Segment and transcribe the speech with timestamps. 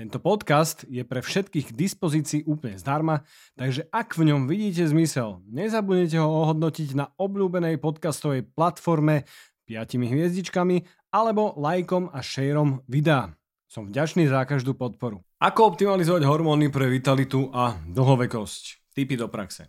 [0.00, 3.20] Tento podcast je pre všetkých k dispozícii úplne zdarma,
[3.52, 9.28] takže ak v ňom vidíte zmysel, nezabudnite ho ohodnotiť na obľúbenej podcastovej platforme
[9.68, 13.36] 5 hviezdičkami alebo lajkom a šejrom videa.
[13.68, 15.20] Som vďačný za každú podporu.
[15.36, 18.96] Ako optimalizovať hormóny pre vitalitu a dlhovekosť?
[18.96, 19.68] Typy do praxe.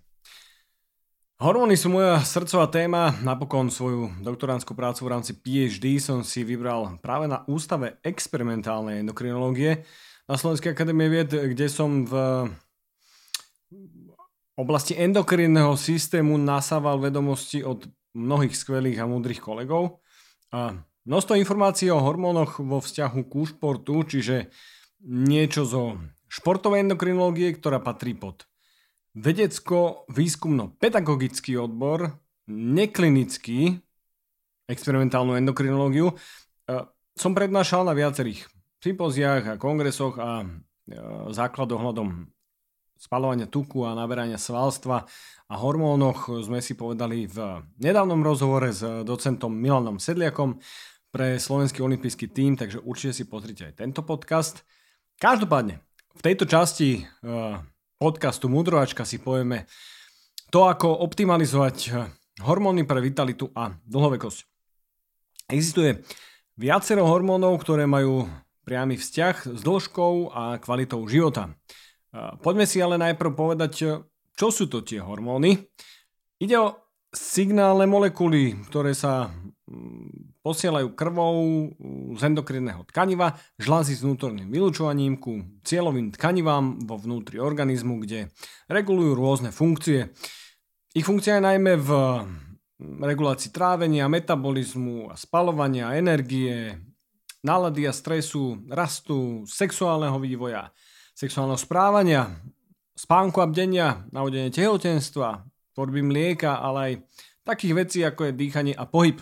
[1.43, 3.17] Hormóny sú moja srdcová téma.
[3.19, 9.83] Napokon svoju doktoránskú prácu v rámci PhD som si vybral práve na Ústave experimentálnej endokrinológie,
[10.31, 12.47] na Slovenskej akadémie vied, kde som v
[14.55, 17.83] oblasti endokrinného systému nasával vedomosti od
[18.15, 19.99] mnohých skvelých a múdrych kolegov.
[20.55, 24.47] A množstvo informácií o hormónoch vo vzťahu ku športu, čiže
[25.03, 25.99] niečo zo
[26.31, 28.47] športovej endokrinológie, ktorá patrí pod
[29.19, 32.15] vedecko-výskumno-pedagogický odbor,
[32.47, 33.83] neklinický
[34.71, 36.15] experimentálnu endokrinológiu,
[37.19, 38.47] som prednášal na viacerých
[38.81, 40.45] sympóziách a kongresoch a e,
[41.29, 42.25] základ ohľadom
[42.97, 45.05] spalovania tuku a naberania svalstva
[45.49, 50.57] a hormónoch sme si povedali v nedávnom rozhovore s docentom Milanom Sedliakom
[51.13, 54.65] pre Slovenský olimpijský tím, takže určite si pozrite aj tento podcast.
[55.21, 55.81] Každopádne,
[56.17, 57.01] v tejto časti e,
[58.01, 59.69] podcastu Mudrovačka si povieme
[60.49, 61.77] to, ako optimalizovať
[62.41, 64.39] hormóny pre vitalitu a dlhovekosť.
[65.53, 66.01] Existuje
[66.57, 68.25] viacero hormónov, ktoré majú
[68.61, 71.53] priamy vzťah s dĺžkou a kvalitou života.
[72.43, 73.71] Poďme si ale najprv povedať,
[74.35, 75.57] čo sú to tie hormóny.
[76.41, 76.67] Ide o
[77.11, 79.29] signálne molekuly, ktoré sa
[80.41, 81.69] posielajú krvou
[82.17, 88.33] z endokrinného tkaniva, žlázy s vnútorným vylúčovaním ku cieľovým tkanivám vo vnútri organizmu, kde
[88.67, 90.09] regulujú rôzne funkcie.
[90.91, 91.89] Ich funkcia je najmä v
[92.81, 96.73] regulácii trávenia, metabolizmu a spalovania energie,
[97.41, 100.69] nálady a stresu, rastu, sexuálneho vývoja,
[101.17, 102.29] sexuálneho správania,
[102.97, 106.93] spánku a bdenia, navodenie tehotenstva, tvorby mlieka, ale aj
[107.41, 109.17] takých vecí ako je dýchanie a pohyb.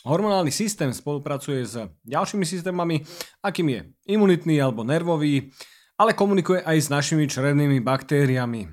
[0.00, 1.76] Hormonálny systém spolupracuje s
[2.08, 3.04] ďalšími systémami,
[3.44, 5.52] akým je imunitný alebo nervový,
[6.00, 8.64] ale komunikuje aj s našimi črevnými baktériami.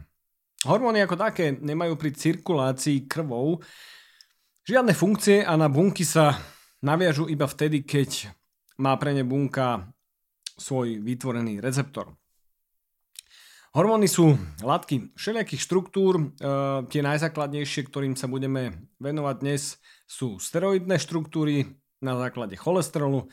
[0.63, 3.59] Hormóny ako také nemajú pri cirkulácii krvou
[4.63, 6.39] žiadne funkcie a na bunky sa
[6.79, 8.31] naviažu iba vtedy, keď
[8.77, 9.89] má pre ne bunka
[10.57, 12.13] svoj vytvorený receptor.
[13.77, 14.33] Hormóny sú
[14.65, 16.17] látky všelijakých štruktúr.
[16.17, 16.23] E,
[16.89, 19.77] tie najzákladnejšie, ktorým sa budeme venovať dnes,
[20.09, 23.29] sú steroidné štruktúry na základe cholesterolu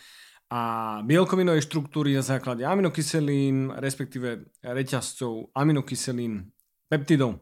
[0.53, 6.53] a bielkovinové štruktúry na základe aminokyselín, respektíve reťazcov aminokyselín
[6.93, 7.41] peptidov.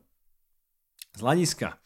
[1.19, 1.83] Z hľadiska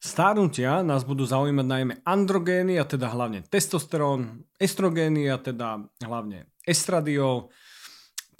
[0.00, 7.52] Stárnutia nás budú zaujímať najmä androgény, a teda hlavne testosterón, estrogény, a teda hlavne estradiol,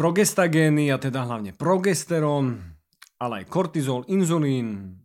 [0.00, 2.65] progestagény, a teda hlavne progesterón,
[3.20, 4.97] ale aj kortizol, inzulín,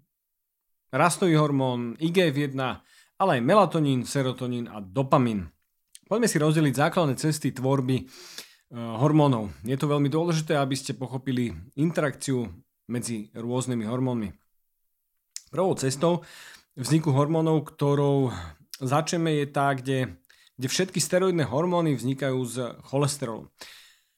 [0.96, 2.56] rastový hormón, IGF-1,
[3.20, 5.52] ale aj melatonín, serotonín a dopamin.
[6.08, 8.06] Poďme si rozdeliť základné cesty tvorby e,
[8.80, 9.52] hormónov.
[9.68, 12.48] Je to veľmi dôležité, aby ste pochopili interakciu
[12.88, 14.45] medzi rôznymi hormónmi.
[15.56, 16.20] Prvou cestou
[16.76, 18.28] vzniku hormónov, ktorou
[18.84, 20.20] začneme je tá, kde,
[20.60, 23.48] kde všetky steroidné hormóny vznikajú z cholesterolu.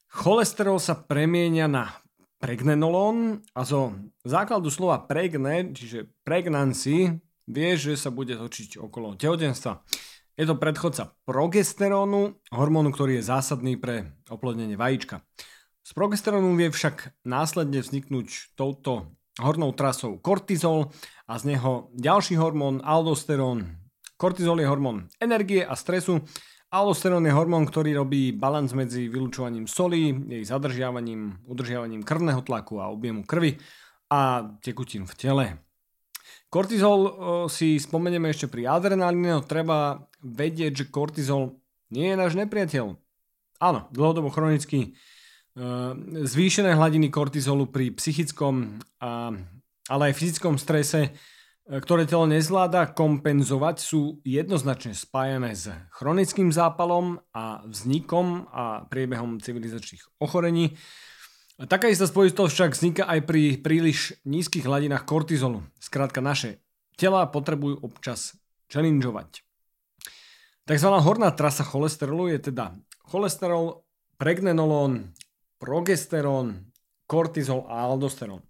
[0.10, 1.94] Cholesterol sa premienia na
[2.42, 3.94] pregnenolon a zo
[4.26, 9.86] základu slova pregne, čiže pregnancy, vie, že sa bude točiť okolo tehotenstva.
[10.42, 15.22] Je to predchodca progesterónu, hormónu, ktorý je zásadný pre oplodnenie vajíčka.
[15.86, 20.90] Z progesterónu vie však následne vzniknúť touto hornou trasou kortizol
[21.28, 23.76] a z neho ďalší hormón aldosterón.
[24.16, 26.24] Kortizol je hormón energie a stresu.
[26.72, 32.92] Aldosterón je hormón, ktorý robí balans medzi vylúčovaním soli, jej zadržiavaním, udržiavaním krvného tlaku a
[32.92, 33.60] objemu krvi
[34.12, 35.46] a tekutín v tele.
[36.48, 37.00] Kortizol
[37.52, 41.60] si spomenieme ešte pri adrenalíne, no treba vedieť, že kortizol
[41.92, 42.96] nie je náš nepriateľ.
[43.60, 44.96] Áno, dlhodobo chronicky
[45.58, 49.34] Ehm, zvýšené hladiny kortizolu pri psychickom, a,
[49.88, 51.10] ale aj fyzickom strese, e,
[51.80, 60.20] ktoré telo nezvláda kompenzovať, sú jednoznačne spájané s chronickým zápalom a vznikom a priebehom civilizačných
[60.24, 60.76] ochorení.
[61.58, 65.66] Taká istá spojitosť však vzniká aj pri príliš nízkych hladinách kortizolu.
[65.82, 66.62] Skrátka naše
[66.94, 68.38] tela potrebujú občas
[68.70, 69.42] challengeovať.
[70.68, 73.88] Takzvaná horná trasa cholesterolu je teda cholesterol,
[74.20, 75.16] pregnenolon,
[75.58, 76.70] progesterón,
[77.08, 78.44] kortizol a aldosterón.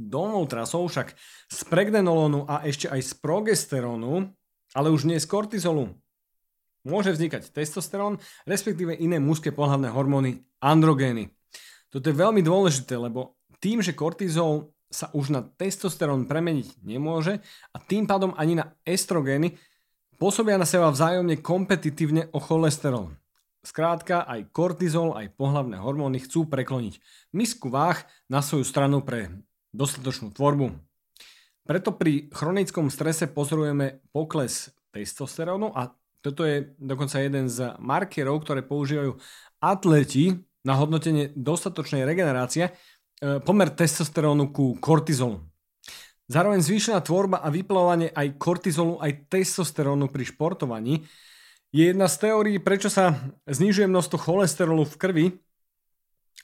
[0.00, 1.12] Dolnou trasou však
[1.52, 4.32] z pregnenolonu a ešte aj z progesterónu,
[4.72, 5.92] ale už nie z kortizolu,
[6.88, 8.16] môže vznikať testosterón,
[8.48, 11.28] respektíve iné mužské pohľadné hormóny androgény.
[11.92, 17.38] Toto je veľmi dôležité, lebo tým, že kortizol sa už na testosterón premeniť nemôže
[17.70, 19.54] a tým pádom ani na estrogény,
[20.16, 23.12] pôsobia na seba vzájomne kompetitívne o cholesterol.
[23.60, 26.96] Skrátka, aj kortizol, aj pohlavné hormóny chcú prekloniť
[27.36, 28.00] misku váh
[28.32, 29.28] na svoju stranu pre
[29.70, 30.74] dostatočnú tvorbu.
[31.66, 38.60] Preto pri chronickom strese pozorujeme pokles testosterónu a toto je dokonca jeden z markerov, ktoré
[38.60, 39.16] používajú
[39.62, 42.72] atleti na hodnotenie dostatočnej regenerácie, e,
[43.40, 45.40] pomer testosterónu ku kortizolu.
[46.30, 51.02] Zároveň zvýšená tvorba a vyplavovanie aj kortizolu, aj testosterónu pri športovaní
[51.70, 55.26] je jedna z teórií, prečo sa znižuje množstvo cholesterolu v krvi.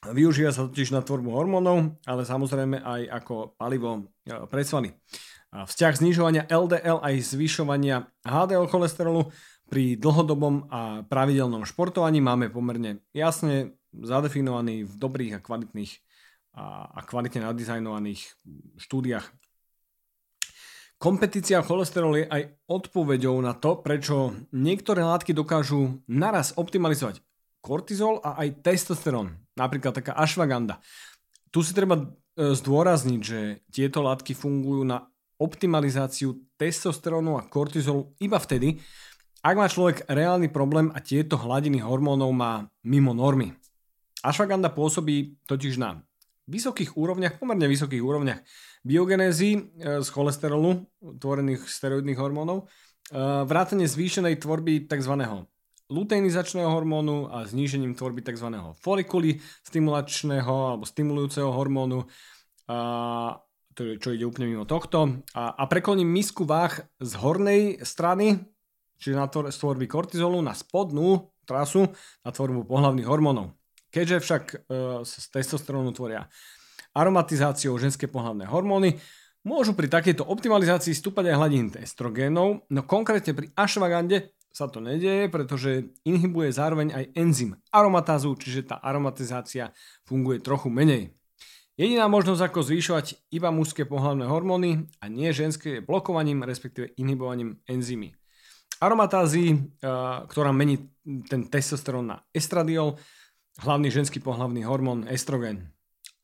[0.07, 4.95] Využíva sa totiž na tvorbu hormónov, ale samozrejme aj ako palivo e, pre svaly.
[5.51, 9.33] Vzťah znižovania LDL aj zvyšovania HDL cholesterolu
[9.67, 15.93] pri dlhodobom a pravidelnom športovaní máme pomerne jasne zadefinovaný v dobrých a kvalitných
[16.57, 18.21] a kvalitne nadizajnovaných
[18.81, 19.27] štúdiách.
[20.97, 22.43] Kompetícia cholesterol je aj
[22.73, 27.21] odpoveďou na to, prečo niektoré látky dokážu naraz optimalizovať
[27.61, 29.46] kortizol a aj testosterón.
[29.57, 30.79] Napríklad taká ashwagandha.
[31.49, 32.05] Tu si treba e,
[32.37, 35.09] zdôrazniť, že tieto látky fungujú na
[35.41, 38.81] optimalizáciu testosterónu a kortizolu iba vtedy,
[39.41, 43.55] ak má človek reálny problém a tieto hladiny hormónov má mimo normy.
[44.25, 46.03] Ashwagandha pôsobí totiž na
[46.51, 48.41] vysokých úrovniach, pomerne vysokých úrovniach
[48.83, 49.61] biogenézy e,
[50.03, 50.87] z cholesterolu,
[51.19, 52.67] tvorených steroidných hormónov,
[53.11, 53.15] e,
[53.47, 55.15] vrátane zvýšenej tvorby tzv.
[55.87, 58.49] Luteinizačného hormónu a znížením tvorby tzv.
[58.83, 62.07] folikuly stimulačného alebo stimulujúceho hormónu,
[62.67, 63.39] a,
[63.77, 65.23] to, čo ide úplne mimo tohto.
[65.37, 68.43] A, a prekloním misku váh z hornej strany,
[68.99, 71.87] čiže na tvorby kortizolu, na spodnú trasu
[72.27, 73.55] na tvorbu pohľavných hormónov.
[73.95, 74.57] Keďže však e,
[75.07, 76.27] z testosterónu tvoria
[76.93, 78.99] aromatizáciou ženské pohľadné hormóny,
[79.47, 85.29] môžu pri takejto optimalizácii stúpať aj hladiny estrogénov, no konkrétne pri ashwagande sa to nedieje,
[85.29, 89.77] pretože inhibuje zároveň aj enzym aromatázu, čiže tá aromatizácia
[90.09, 91.13] funguje trochu menej.
[91.77, 97.61] Jediná možnosť ako zvyšovať iba mužské pohľadné hormóny a nie ženské je blokovaním, respektíve inhibovaním
[97.69, 98.17] enzymy.
[98.81, 99.57] Aromatázy, e,
[100.25, 100.89] ktorá mení
[101.29, 102.97] ten testosterón na estradiol,
[103.61, 105.77] hlavný ženský pohlavný hormón estrogen.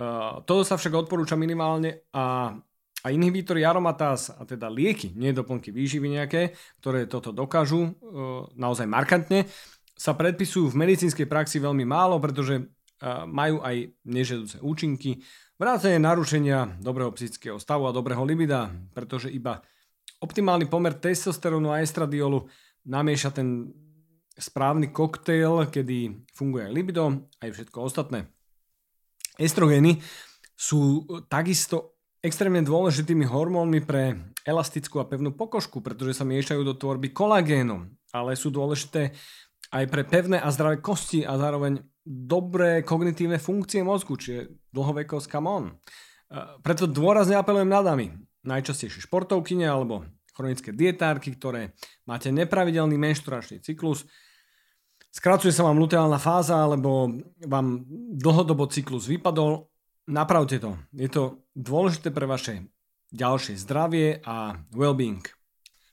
[0.03, 2.57] Uh, toto sa však odporúča minimálne a,
[3.03, 8.87] a inhibítory aromatáz, a teda lieky, nie doplnky výživy nejaké, ktoré toto dokážu uh, naozaj
[8.87, 9.51] markantne,
[9.99, 15.23] sa predpisujú v medicínskej praxi veľmi málo, pretože uh, majú aj nežedúce účinky,
[15.59, 19.63] vrátane narušenia dobrého psychického stavu a dobrého libida, pretože iba
[20.23, 22.47] optimálny pomer testosterónu a estradiolu
[22.87, 23.71] namieša ten
[24.39, 27.05] správny koktejl, kedy funguje aj libido,
[27.43, 28.27] aj všetko ostatné.
[29.39, 30.01] Estrogény
[30.57, 31.92] sú takisto
[32.23, 38.39] extrémne dôležitými hormónmi pre elastickú a pevnú pokožku, pretože sa miešajú do tvorby kolagénu, ale
[38.39, 39.11] sú dôležité
[39.75, 45.49] aj pre pevné a zdravé kosti a zároveň dobré kognitívne funkcie mozgu, čiže dlhovekosť come
[45.51, 45.65] on.
[46.63, 48.15] Preto dôrazne apelujem na dámy,
[48.47, 51.75] najčastejšie športovkyne alebo chronické dietárky, ktoré
[52.09, 54.09] máte nepravidelný menšturačný cyklus,
[55.13, 57.13] skracuje sa vám luteálna fáza, alebo
[57.45, 57.85] vám
[58.17, 59.72] dlhodobo cyklus vypadol,
[60.07, 60.79] napravte to.
[60.93, 62.67] Je to dôležité pre vaše
[63.13, 65.23] ďalšie zdravie a well-being.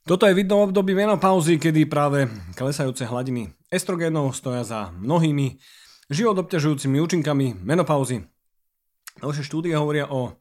[0.08, 2.26] Toto je vidno v období menopauzy, kedy práve
[2.56, 5.60] klesajúce hladiny estrogénov stoja za mnohými
[6.10, 8.24] život obťažujúcimi účinkami menopauzy.
[9.20, 10.34] Naše štúdie hovoria o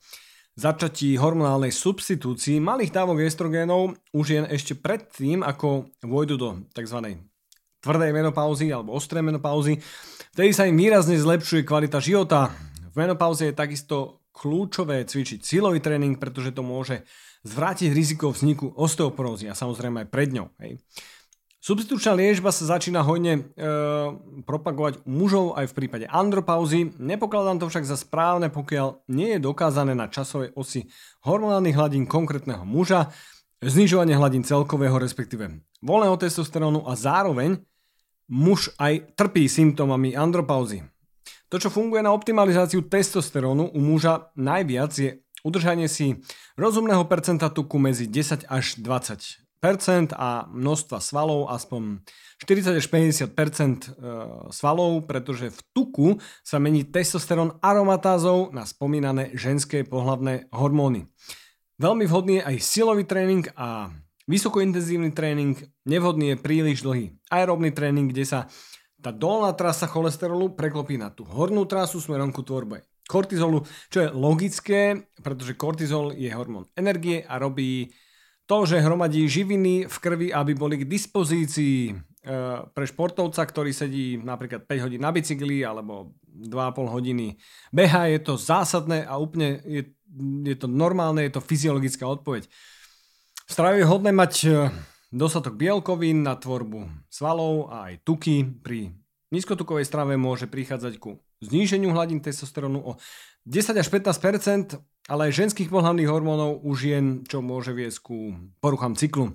[0.56, 7.20] začatí hormonálnej substitúcii malých dávok estrogénov už jen ešte predtým, ako vojdu do tzv.
[7.84, 9.78] tvrdej menopauzy alebo ostrej menopauzy.
[10.34, 12.52] Vtedy sa im výrazne zlepšuje kvalita života.
[13.00, 17.08] Menopauze je takisto kľúčové cvičiť silový tréning, pretože to môže
[17.48, 20.52] zvrátiť riziko vzniku osteoporózy a samozrejme aj pred ňou.
[20.60, 20.84] Hej.
[21.60, 23.42] Substitučná liežba sa začína hojne e,
[24.48, 26.96] propagovať u mužov aj v prípade andropauzy.
[26.96, 30.88] Nepokladám to však za správne, pokiaľ nie je dokázané na časovej osi
[31.28, 33.12] hormonálnych hladín konkrétneho muža,
[33.60, 37.60] znižovanie hladín celkového, respektíve voľného testosterónu a zároveň
[38.32, 40.88] muž aj trpí symptómami andropauzy.
[41.50, 46.22] To, čo funguje na optimalizáciu testosterónu u muža najviac je udržanie si
[46.54, 52.06] rozumného percenta tuku medzi 10 až 20% a množstva svalov aspoň
[52.40, 53.78] 40 až 50 e,
[54.54, 56.08] svalov, pretože v tuku
[56.46, 61.10] sa mení testosterón aromatázou na spomínané ženské pohlavné hormóny.
[61.82, 63.90] Veľmi vhodný je aj silový tréning a
[64.30, 65.58] vysokointenzívny tréning,
[65.90, 68.40] nevhodný je príliš dlhý aerobný tréning, kde sa
[69.00, 74.14] tá dolná trasa cholesterolu preklopí na tú hornú trasu smerom ku tvorbe kortizolu, čo je
[74.14, 77.90] logické, pretože kortizol je hormón energie a robí
[78.46, 81.94] to, že hromadí živiny v krvi, aby boli k dispozícii e,
[82.70, 87.42] pre športovca, ktorý sedí napríklad 5 hodín na bicykli alebo 2,5 hodiny
[87.74, 89.90] beha, je to zásadné a úplne je,
[90.46, 92.46] je to normálne, je to fyziologická odpoveď.
[93.50, 94.50] V je hodné mať e,
[95.10, 98.46] dostatok bielkovín na tvorbu svalov a aj tuky.
[98.46, 98.94] Pri
[99.34, 102.92] nízkotukovej strave môže prichádzať ku zníženiu hladín testosterónu o
[103.46, 104.78] 10 až 15%
[105.10, 109.34] ale aj ženských pohľadných hormónov u žien, čo môže viesť ku poruchám cyklu.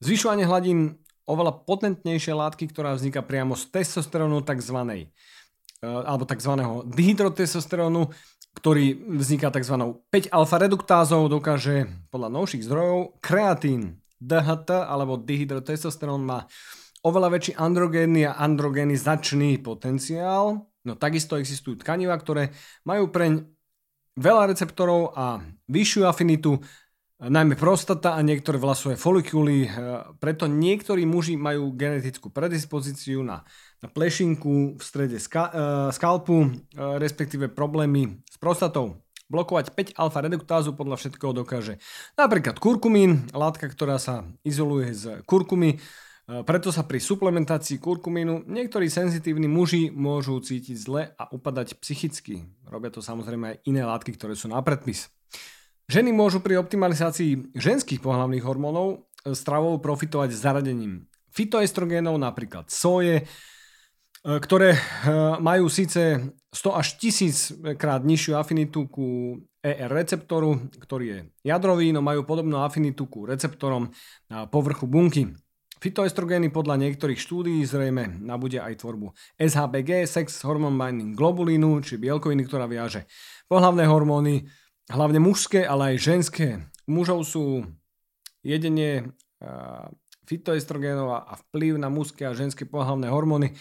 [0.00, 0.96] Zvyšovanie hladín
[1.28, 4.78] oveľa potentnejšie látky, ktorá vzniká priamo z testosterónu tzv.
[4.88, 5.06] E,
[5.84, 6.52] alebo tzv.
[6.88, 8.08] dihydrotestosterónu,
[8.56, 10.00] ktorý vzniká tzv.
[10.10, 16.46] 5-alfa reduktázou, dokáže podľa novších zdrojov kreatín, DHT alebo dihydrotestosterón má
[17.02, 20.70] oveľa väčší androgénny a androgenizačný potenciál.
[20.86, 22.54] No takisto existujú tkaniva, ktoré
[22.86, 23.42] majú preň
[24.18, 26.62] veľa receptorov a vyššiu afinitu,
[27.22, 29.70] najmä prostata a niektoré vlasové folikuly.
[30.18, 33.46] Preto niektorí muži majú genetickú predispozíciu na,
[33.78, 35.52] na plešinku v strede ska, uh,
[35.94, 36.48] skalpu, uh,
[36.98, 39.01] respektíve problémy s prostatou.
[39.32, 41.80] Blokovať 5-alfa reduktázu podľa všetkého dokáže
[42.20, 45.72] napríklad kurkumín, látka, ktorá sa izoluje z kurkumy.
[45.72, 45.78] E,
[46.44, 52.44] preto sa pri suplementácii kurkumínu niektorí senzitívni muži môžu cítiť zle a upadať psychicky.
[52.68, 55.08] Robia to samozrejme aj iné látky, ktoré sú na predpis.
[55.88, 63.24] Ženy môžu pri optimalizácii ženských pohľavných hormónov e, stravou profitovať zaradením fitoestrogénov, napríklad soje,
[64.22, 64.78] E, ktoré
[65.42, 66.22] majú síce
[66.52, 71.18] 100 až 1000 krát nižšiu afinitu ku ER receptoru, ktorý je
[71.48, 73.88] jadrový, no majú podobnú afinitu ku receptorom
[74.28, 75.32] na povrchu bunky.
[75.82, 82.46] Fitoestrogény podľa niektorých štúdií zrejme nabude aj tvorbu SHBG, sex hormone binding globulínu, či bielkoviny,
[82.46, 83.08] ktorá viaže
[83.50, 84.46] pohlavné hormóny,
[84.86, 86.46] hlavne mužské, ale aj ženské.
[86.86, 87.66] U mužov sú
[88.46, 89.10] jedenie
[90.26, 93.58] fitoestrogénov a vplyv na mužské a ženské pohlavné hormóny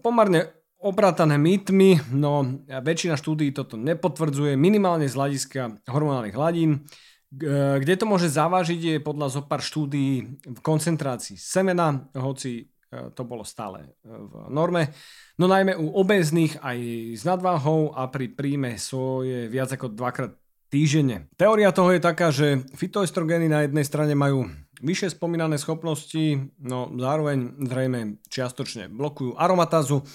[0.00, 6.86] pomerne opratané mýtmi, no väčšina štúdií toto nepotvrdzuje, minimálne z hľadiska hormonálnych hladín.
[7.28, 13.20] Kde to môže zavážiť je podľa zo pár štúdií v koncentrácii semena, hoci e, to
[13.28, 14.96] bolo stále e, v norme.
[15.36, 16.78] No najmä u obéznych aj
[17.20, 20.32] s nadváhou a pri príjme soje viac ako dvakrát
[20.72, 21.28] týždenne.
[21.36, 27.66] Teória toho je taká, že fitoestrogény na jednej strane majú Vyššie spomínané schopnosti, no zároveň
[27.66, 30.06] zrejme čiastočne blokujú aromatázu,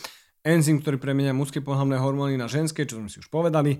[0.44, 3.80] enzym, ktorý premenia mužské pohľavné hormóny na ženské, čo sme si už povedali.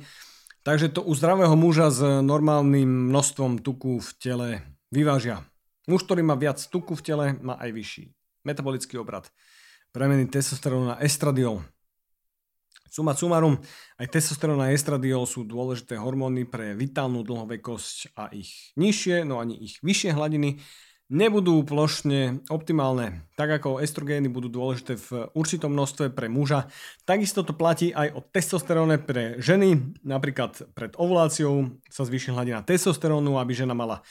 [0.63, 4.50] Takže to u zdravého muža s normálnym množstvom tuku v tele
[4.89, 5.43] vyvážia.
[5.91, 8.05] Muž, ktorý má viac tuku v tele, má aj vyšší
[8.43, 9.32] metabolický obrad.
[9.96, 11.63] Premeny testosterónu na estradiol.
[12.93, 13.58] Suma sumarum,
[13.98, 19.58] aj testosterón a estradiol sú dôležité hormóny pre vitálnu dlhovekosť a ich nižšie, no ani
[19.58, 20.62] ich vyššie hladiny
[21.12, 23.27] nebudú plošne optimálne.
[23.36, 26.72] Tak ako estrogény budú dôležité v určitom množstve pre muža,
[27.03, 30.00] takisto to platí aj o testosteróne pre ženy.
[30.03, 34.05] Napríklad pred ovuláciou sa zvýši hladina testosterónu, aby žena mala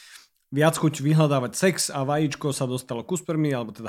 [0.53, 3.89] viac chuť vyhľadávať sex a vajíčko sa dostalo ku spermii, alebo teda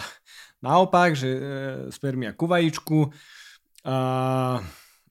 [0.64, 1.42] naopak, že e,
[1.92, 3.12] spermia ku vajíčku.
[3.84, 4.64] A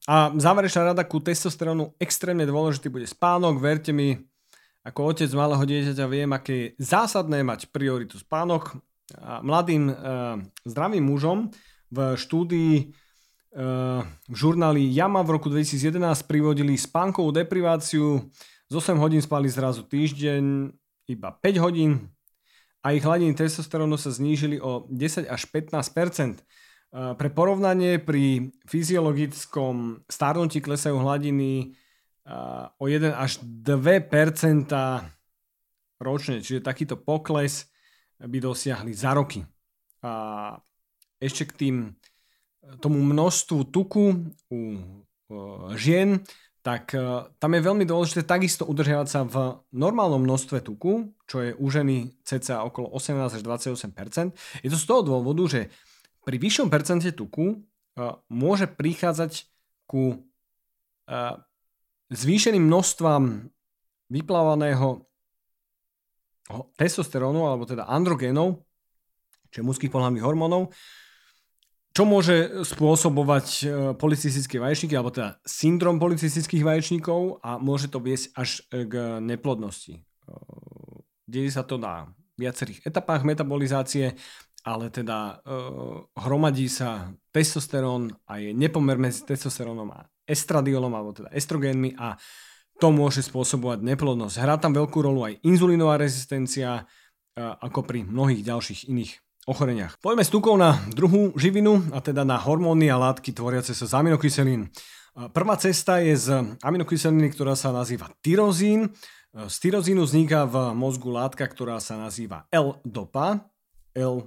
[0.03, 3.63] a záverečná rada ku testosterónu extrémne dôležitý bude spánok.
[3.63, 4.19] Verte mi,
[4.83, 8.79] ako otec malého dieťaťa viem, aké je zásadné mať prioritu spánok.
[9.19, 9.95] A mladým e,
[10.65, 11.53] zdravým mužom
[11.93, 12.85] v štúdii e,
[14.09, 18.25] v žurnáli JAMA v roku 2011 privodili spánkovú depriváciu.
[18.67, 20.73] Z 8 hodín spali zrazu týždeň
[21.13, 22.09] iba 5 hodín
[22.81, 26.43] a ich hladiny testosterónu sa znížili o 10 až 15
[26.93, 31.73] Eh, pre porovnanie pri fyziologickom starnutí klesajú hladiny
[32.79, 34.71] o 1 až 2%
[35.99, 37.67] ročne, čiže takýto pokles
[38.23, 39.43] by dosiahli za roky.
[40.03, 40.55] A
[41.19, 41.77] ešte k tým
[42.79, 44.59] tomu množstvu tuku u
[45.75, 46.23] žien,
[46.63, 51.51] tak eh, tam je veľmi dôležité takisto udržiavať sa v normálnom množstve tuku, čo je
[51.59, 54.63] u ženy cca okolo 18 až 28%.
[54.63, 55.61] Je to z toho dôvodu, že
[56.23, 57.67] pri vyššom percente tuku
[58.31, 59.51] môže prichádzať
[59.91, 60.23] ku
[62.13, 63.49] zvýšeným množstvám
[64.13, 65.09] vyplávaného
[66.77, 68.61] testosterónu, alebo teda androgénov,
[69.49, 70.73] čiže mužských pohľadných hormónov,
[71.93, 73.65] čo môže spôsobovať e,
[74.01, 80.01] policistické vaječníky, alebo teda syndrom policistických vaječníkov a môže to viesť až k neplodnosti.
[80.01, 80.03] E,
[81.29, 82.09] deje sa to na
[82.41, 84.17] viacerých etapách metabolizácie,
[84.65, 85.61] ale teda e,
[86.17, 92.17] hromadí sa testosterón a je nepomer medzi testosterónom a estradiolom, alebo teda estrogénmi a
[92.81, 94.37] to môže spôsobovať neplodnosť.
[94.43, 96.89] Hrá tam veľkú rolu aj inzulínová rezistencia,
[97.39, 99.13] ako pri mnohých ďalších iných
[99.47, 99.99] ochoreniach.
[99.99, 104.71] Poďme s na druhú živinu, a teda na hormóny a látky tvoriace sa z aminokyselín.
[105.13, 106.29] Prvá cesta je z
[106.65, 108.97] aminokyseliny, ktorá sa nazýva tyrozín.
[109.33, 113.49] Z tyrozínu vzniká v mozgu látka, ktorá sa nazýva L-dopa.
[113.93, 114.25] L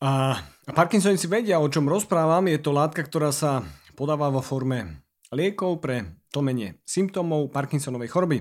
[0.00, 0.40] A
[0.72, 2.48] Parkinsonici vedia, o čom rozprávam.
[2.48, 3.60] Je to látka, ktorá sa
[3.92, 8.38] podáva vo forme liekov pre tlmenie symptómov Parkinsonovej choroby.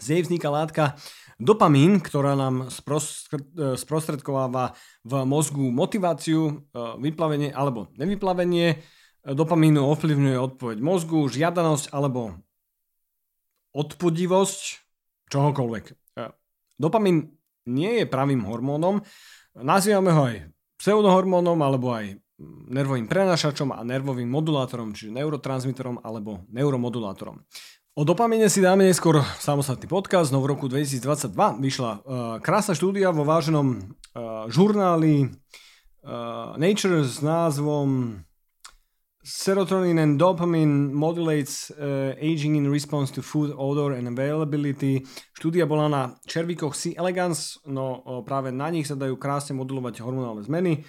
[0.00, 0.96] Z nej vzniká látka
[1.38, 2.66] Dopamín, ktorá nám
[3.78, 4.74] sprostredkováva
[5.06, 6.52] v mozgu motiváciu, e,
[6.98, 8.82] vyplavenie alebo nevyplavenie.
[9.22, 12.42] Dopamínu ovplyvňuje odpoveď mozgu, žiadanosť alebo
[13.70, 14.60] odpudivosť,
[15.30, 15.84] čohokoľvek.
[16.18, 16.22] E,
[16.74, 17.37] dopamín
[17.68, 19.04] nie je pravým hormónom,
[19.52, 20.36] nazývame ho aj
[20.80, 22.16] pseudohormónom alebo aj
[22.70, 27.42] nervovým prenašačom a nervovým modulátorom, čiže neurotransmiterom alebo neuromodulátorom.
[27.98, 32.00] O dopamine si dáme neskôr samostatný podcast, no v roku 2022 vyšla uh,
[32.38, 38.22] krásna štúdia vo váženom uh, žurnáli uh, Nature s názvom
[39.28, 45.04] Serotonin and dopamine modulates uh, aging in response to food, odor and availability.
[45.36, 46.96] Štúdia bola na červíkoch C.
[46.96, 50.80] elegans, no práve na nich sa dajú krásne modulovať hormonálne zmeny.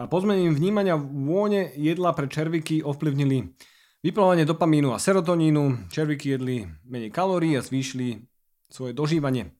[0.00, 3.52] A pozmením vnímania vône jedla pre červíky ovplyvnili
[4.02, 8.18] Vyplávanie dopamínu a serotonínu, červíky jedli menej kalórií a zvýšili
[8.66, 9.54] svoje dožívanie.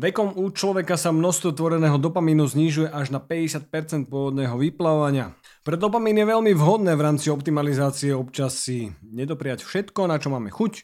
[0.00, 5.36] Vekom u človeka sa množstvo tvoreného dopamínu znižuje až na 50% pôvodného vyplávania.
[5.70, 10.50] Pre dopamín je veľmi vhodné v rámci optimalizácie občas si nedopriať všetko, na čo máme
[10.50, 10.82] chuť.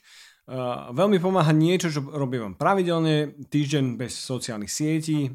[0.94, 5.34] Veľmi pomáha niečo, čo robím pravidelne, týždeň bez sociálnych sietí,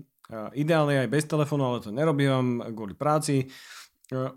[0.56, 3.52] ideálne aj bez telefónu, ale to nerobím kvôli práci.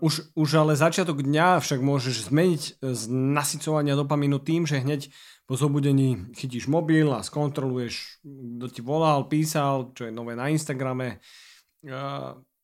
[0.03, 5.15] Už, už ale začiatok dňa však môžeš zmeniť z nasycovania dopamínu tým, že hneď
[5.47, 8.19] po zobudení chytíš mobil a skontroluješ,
[8.59, 11.23] kto ti volal, písal, čo je nové na Instagrame.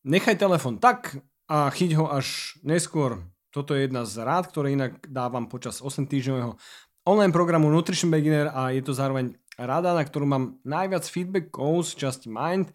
[0.04, 1.16] Nechaj telefon tak
[1.52, 3.20] a chyť ho až neskôr.
[3.52, 6.56] Toto je jedna z rád, ktoré inak dávam počas 8 týždňového
[7.04, 12.08] online programu Nutrition Beginner a je to zároveň rada, na ktorú mám najviac feedbackov z
[12.08, 12.72] časti Mind,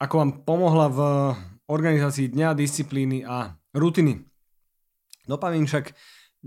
[0.00, 1.00] ako vám pomohla v
[1.68, 4.24] organizácii dňa, disciplíny a rutiny.
[5.28, 5.92] Dopamín však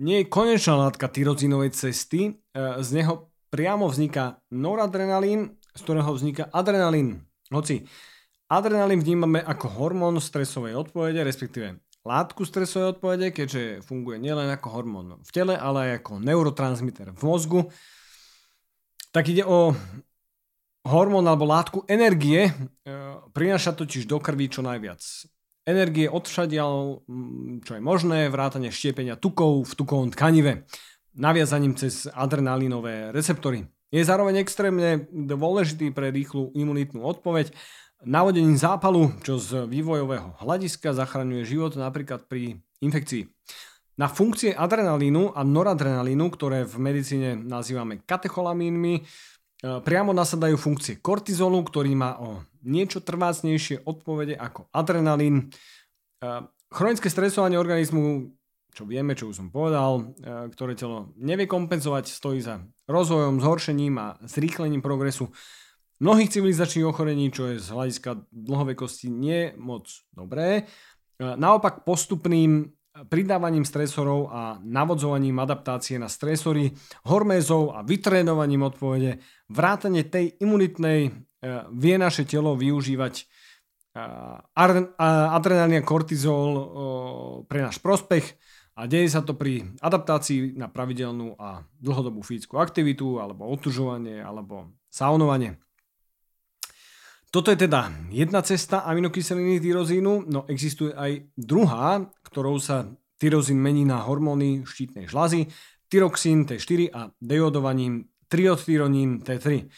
[0.02, 6.50] nie je konečná látka tyrozínovej cesty, e, z neho priamo vzniká noradrenalín, z ktorého vzniká
[6.50, 7.22] adrenalín.
[7.54, 7.86] Hoci
[8.50, 15.08] adrenalín vnímame ako hormón stresovej odpovede, respektíve látku stresovej odpovede, keďže funguje nielen ako hormón
[15.22, 17.60] v tele, ale aj ako neurotransmiter v mozgu,
[19.14, 19.78] tak ide o
[20.90, 22.52] hormón alebo látku energie e,
[23.30, 25.02] prináša totiž do krvi čo najviac.
[25.70, 27.06] Energie odšadial,
[27.62, 30.66] čo je možné, vrátane štiepenia tukov v tukovom tkanive,
[31.14, 33.70] naviazaním cez adrenalínové receptory.
[33.94, 37.54] Je zároveň extrémne dôležitý pre rýchlu imunitnú odpoveď,
[38.06, 43.28] navodením zápalu, čo z vývojového hľadiska zachraňuje život napríklad pri infekcii.
[44.00, 49.04] Na funkcie adrenalínu a noradrenalínu, ktoré v medicíne nazývame katecholamínmi,
[49.60, 55.52] E, priamo nasadajú funkcie kortizolu, ktorý má o niečo trvácnejšie odpovede ako adrenalín.
[56.24, 58.32] E, chronické stresovanie organizmu,
[58.72, 63.96] čo vieme, čo už som povedal, e, ktoré telo nevie kompenzovať, stojí za rozvojom, zhoršením
[64.00, 65.28] a zrýchlením progresu
[66.00, 70.68] mnohých civilizačných ochorení, čo je z hľadiska dlhovekosti nie moc dobré.
[71.20, 72.72] Naopak postupným
[73.08, 76.74] pridávaním stresorov a navodzovaním adaptácie na stresory,
[77.08, 81.12] hormézov a vytrénovaním odpovede, vrátane tej imunitnej e,
[81.72, 83.24] vie naše telo využívať e,
[85.32, 86.64] adrenalín a kortizol e,
[87.48, 88.26] pre náš prospech
[88.76, 94.76] a deje sa to pri adaptácii na pravidelnú a dlhodobú fyzickú aktivitu alebo otužovanie alebo
[94.92, 95.56] saunovanie.
[97.30, 102.90] Toto je teda jedna cesta aminokyseliny tyrozínu, no existuje aj druhá, ktorou sa
[103.22, 105.46] tyrozín mení na hormóny štítnej žlazy,
[105.86, 109.70] tyroxín T4 a deodovaním triodtyronín T3.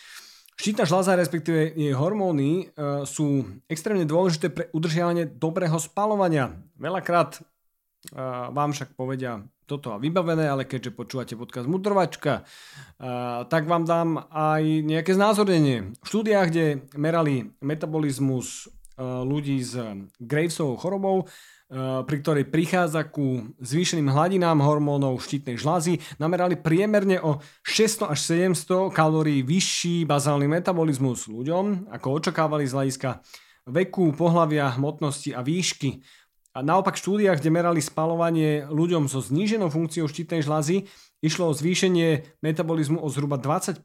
[0.55, 6.55] Štítna žľaza, respektíve jej hormóny, e, sú extrémne dôležité pre udržiavanie dobrého spalovania.
[6.79, 7.43] Veľakrát
[8.51, 12.43] vám však povedia toto a vybavené, ale keďže počúvate podcast Mudrovačka,
[13.47, 15.95] tak vám dám aj nejaké znázornenie.
[16.03, 16.65] V štúdiách, kde
[16.99, 18.67] merali metabolizmus
[18.99, 19.79] ľudí s
[20.19, 21.31] Gravesovou chorobou,
[22.03, 28.19] pri ktorej prichádza ku zvýšeným hladinám hormónov štítnej žlázy, namerali priemerne o 600 až
[28.51, 33.23] 700 kalórií vyšší bazálny metabolizmus ľuďom, ako očakávali z hľadiska
[33.71, 36.03] veku, pohlavia, hmotnosti a výšky.
[36.51, 40.83] A naopak v štúdiách, kde merali spalovanie ľuďom so zníženou funkciou štítnej žlázy,
[41.23, 43.79] išlo o zvýšenie metabolizmu o zhruba 20%,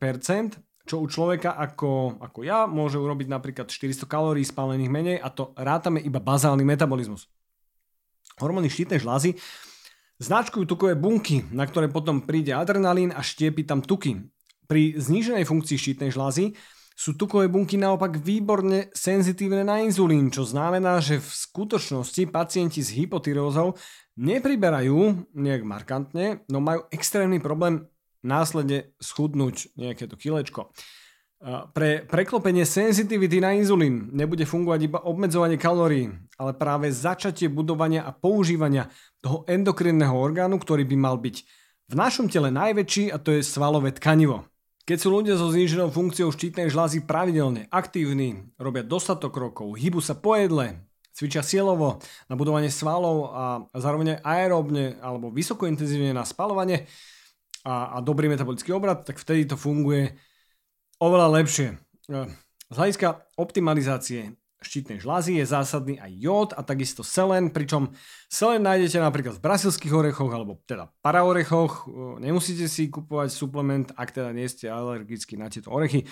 [0.87, 5.55] čo u človeka ako, ako ja môže urobiť napríklad 400 kalórií spálených menej a to
[5.55, 7.31] rátame iba bazálny metabolizmus.
[8.39, 9.39] Hormóny štítnej žlázy
[10.19, 14.27] značkujú tukové bunky, na ktoré potom príde adrenalín a štiepi tam tuky.
[14.67, 16.59] Pri zníženej funkcii štítnej žlázy
[16.97, 22.89] sú tukové bunky naopak výborne senzitívne na inzulín, čo znamená, že v skutočnosti pacienti s
[22.97, 23.77] hypotyreózou
[24.17, 27.85] nepriberajú nejak markantne, no majú extrémny problém
[28.25, 30.73] následne schudnúť nejaké to kilečko.
[31.77, 36.09] Pre preklopenie senzitivity na inzulín nebude fungovať iba obmedzovanie kalórií,
[36.41, 38.89] ale práve začatie budovania a používania
[39.21, 41.37] toho endokrinného orgánu, ktorý by mal byť
[41.93, 44.49] v našom tele najväčší a to je svalové tkanivo.
[44.87, 50.15] Keď sú ľudia so zníženou funkciou štítnej žlázy pravidelne aktívni, robia dostatok krokov, hybu sa
[50.15, 51.99] po jedle, cvičia sielovo
[52.31, 53.45] na budovanie svalov a
[53.75, 56.87] zároveň aeróbne alebo vysokointenzívne na spalovanie
[57.67, 60.15] a, a dobrý metabolický obrad, tak vtedy to funguje
[61.03, 61.75] oveľa lepšie.
[62.71, 67.93] Z hľadiska optimalizácie štítnej žlázy je zásadný aj jód a takisto selen, pričom
[68.27, 71.87] selen nájdete napríklad v brazilských orechoch alebo teda paraorechoch.
[72.19, 76.09] Nemusíte si kupovať suplement, ak teda nie ste alergickí na tieto orechy.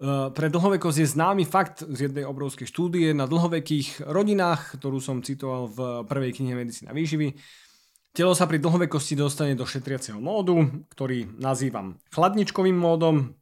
[0.00, 5.68] Pre dlhovekosť je známy fakt z jednej obrovskej štúdie na dlhovekých rodinách, ktorú som citoval
[5.68, 7.36] v prvej knihe Medicína výživy.
[8.10, 13.38] Telo sa pri dlhovekosti dostane do šetriaceho módu, ktorý nazývam chladničkovým módom,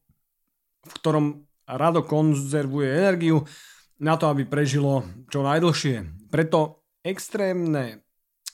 [0.84, 1.26] v ktorom
[1.68, 3.44] rado konzervuje energiu
[3.98, 6.28] na to, aby prežilo čo najdlhšie.
[6.30, 8.02] Preto extrémne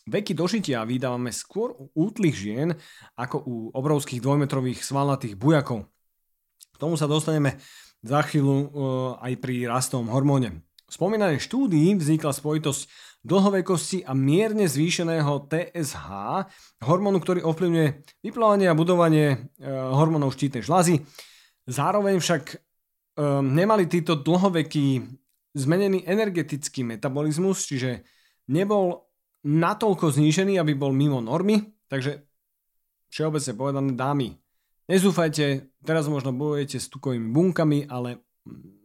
[0.08, 2.68] veky dožitia vydávame skôr u útlých žien
[3.16, 5.88] ako u obrovských dvojmetrových svalnatých bujakov.
[6.74, 7.60] K tomu sa dostaneme
[8.04, 8.68] za chvíľu uh,
[9.24, 10.60] aj pri rastovom hormóne.
[10.84, 12.82] V spomínanej štúdii vznikla spojitosť
[13.24, 16.08] dlhovekosti a mierne zvýšeného TSH,
[16.84, 17.88] hormónu, ktorý ovplyvňuje
[18.20, 21.00] vyplávanie a budovanie uh, hormónov štítnej žlazy.
[21.64, 22.60] Zároveň však
[23.16, 25.08] um, nemali títo dlhovekí
[25.54, 28.02] zmenený energetický metabolizmus, čiže
[28.50, 29.06] nebol
[29.46, 32.26] natoľko znížený, aby bol mimo normy, takže
[33.12, 34.28] všeobecne povedané dámy,
[34.90, 38.24] nezúfajte, teraz možno bojujete s tukovými bunkami, ale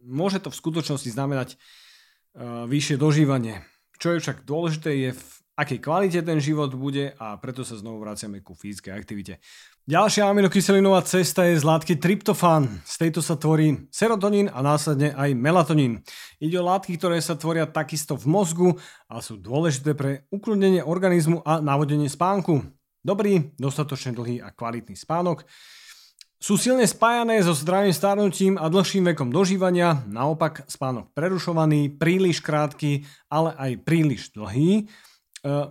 [0.06, 3.66] môže to v skutočnosti znamenať uh, vyššie dožívanie.
[4.00, 8.00] Čo je však dôležité je v akej kvalite ten život bude a preto sa znovu
[8.00, 9.44] vraciame ku fyzickej aktivite.
[9.84, 12.80] Ďalšia aminokyselinová cesta je z látky tryptofán.
[12.88, 16.00] Z tejto sa tvorí serotonín a následne aj melatonín.
[16.40, 18.68] Ide o látky, ktoré sa tvoria takisto v mozgu
[19.04, 22.64] a sú dôležité pre ukludnenie organizmu a navodenie spánku.
[23.04, 25.44] Dobrý, dostatočne dlhý a kvalitný spánok
[26.40, 33.04] sú silne spájané so zdravým starnutím a dlhším vekom dožívania, naopak spánok prerušovaný, príliš krátky,
[33.28, 34.88] ale aj príliš dlhý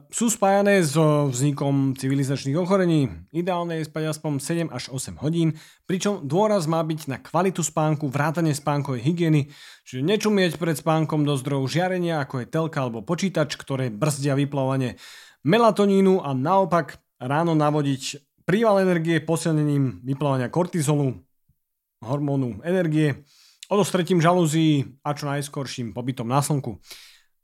[0.10, 3.30] sú spájané so vznikom civilizačných ochorení.
[3.30, 5.54] Ideálne je spať aspoň 7 až 8 hodín,
[5.86, 9.54] pričom dôraz má byť na kvalitu spánku, vrátanie spánkovej hygieny,
[9.86, 14.98] čiže nečumieť pred spánkom do zdrojov žiarenia, ako je telka alebo počítač, ktoré brzdia vyplavanie
[15.46, 21.14] melatonínu a naopak ráno navodiť príval energie posilnením vyplávania kortizolu,
[22.02, 23.22] hormónu energie,
[23.70, 26.82] odostretím žalúzií a čo najskorším pobytom na slnku.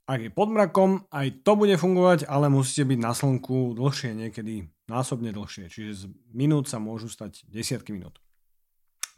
[0.06, 4.70] Ak je pod mrakom, aj to bude fungovať, ale musíte byť na slnku dlhšie, niekedy
[4.86, 5.66] násobne dlhšie.
[5.66, 8.22] Čiže z minút sa môžu stať desiatky minút.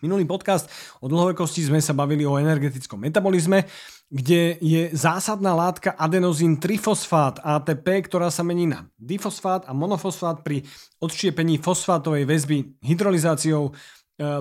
[0.01, 0.71] Minulý podcast
[1.05, 3.69] o dlhovekosti sme sa bavili o energetickom metabolizme,
[4.09, 10.65] kde je zásadná látka adenozín trifosfát ATP, ktorá sa mení na difosfát a monofosfát pri
[11.05, 13.69] odštiepení fosfátovej väzby hydrolizáciou.
[13.69, 13.73] E,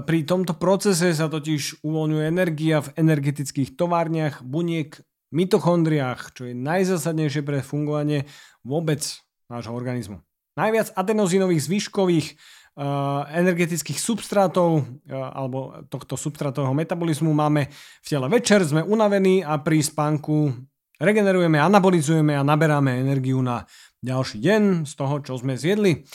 [0.06, 4.94] pri tomto procese sa totiž uvoľňuje energia v energetických továrniach buniek
[5.32, 8.28] mitochondriách, čo je najzásadnejšie pre fungovanie
[8.64, 9.04] vôbec
[9.52, 10.24] nášho organizmu.
[10.58, 17.70] Najviac adenozínových zvyškových uh, energetických substrátov uh, alebo tohto substrátového metabolizmu máme
[18.02, 20.56] v tele večer, sme unavení a pri spánku
[20.98, 23.70] regenerujeme, anabolizujeme a naberáme energiu na
[24.02, 26.08] ďalší deň z toho, čo sme zjedli.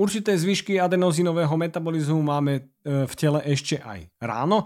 [0.00, 4.64] Určité zvyšky adenozínového metabolizmu máme uh, v tele ešte aj ráno.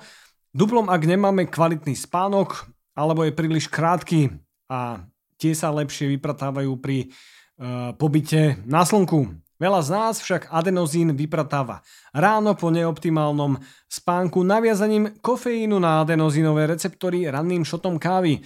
[0.57, 4.33] Duplom, ak nemáme kvalitný spánok, alebo je príliš krátky
[4.73, 5.05] a
[5.37, 7.13] tie sa lepšie vypratávajú pri
[7.97, 9.33] pobyte na slnku.
[9.57, 11.81] Veľa z nás však adenozín vypratáva
[12.13, 13.57] ráno po neoptimálnom
[13.89, 18.45] spánku naviazaním kofeínu na adenozínové receptory ranným šotom kávy,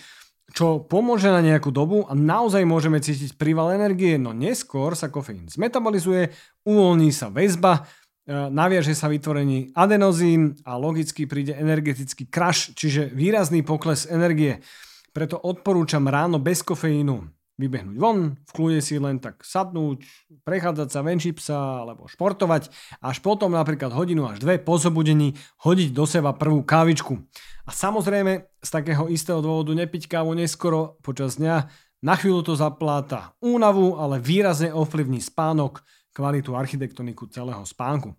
[0.55, 5.51] čo pomôže na nejakú dobu a naozaj môžeme cítiť príval energie, no neskôr sa kofeín
[5.51, 6.31] zmetabolizuje,
[6.63, 7.83] uvoľní sa väzba, e,
[8.31, 14.63] naviaže sa vytvorení adenozín a logicky príde energetický crash, čiže výrazný pokles energie.
[15.11, 17.27] Preto odporúčam ráno bez kofeínu
[17.61, 20.01] vybehnúť von, v kľude si len tak sadnúť,
[20.49, 22.73] prechádzať sa, venčiť sa alebo športovať,
[23.05, 27.21] až potom napríklad hodinu až dve po zobudení hodiť do seba prvú kávičku.
[27.69, 31.69] A samozrejme z takého istého dôvodu nepiť kávu neskoro počas dňa,
[32.01, 35.85] na chvíľu to zapláta únavu, ale výrazne ovplyvní spánok,
[36.17, 38.17] kvalitu architektoniku celého spánku.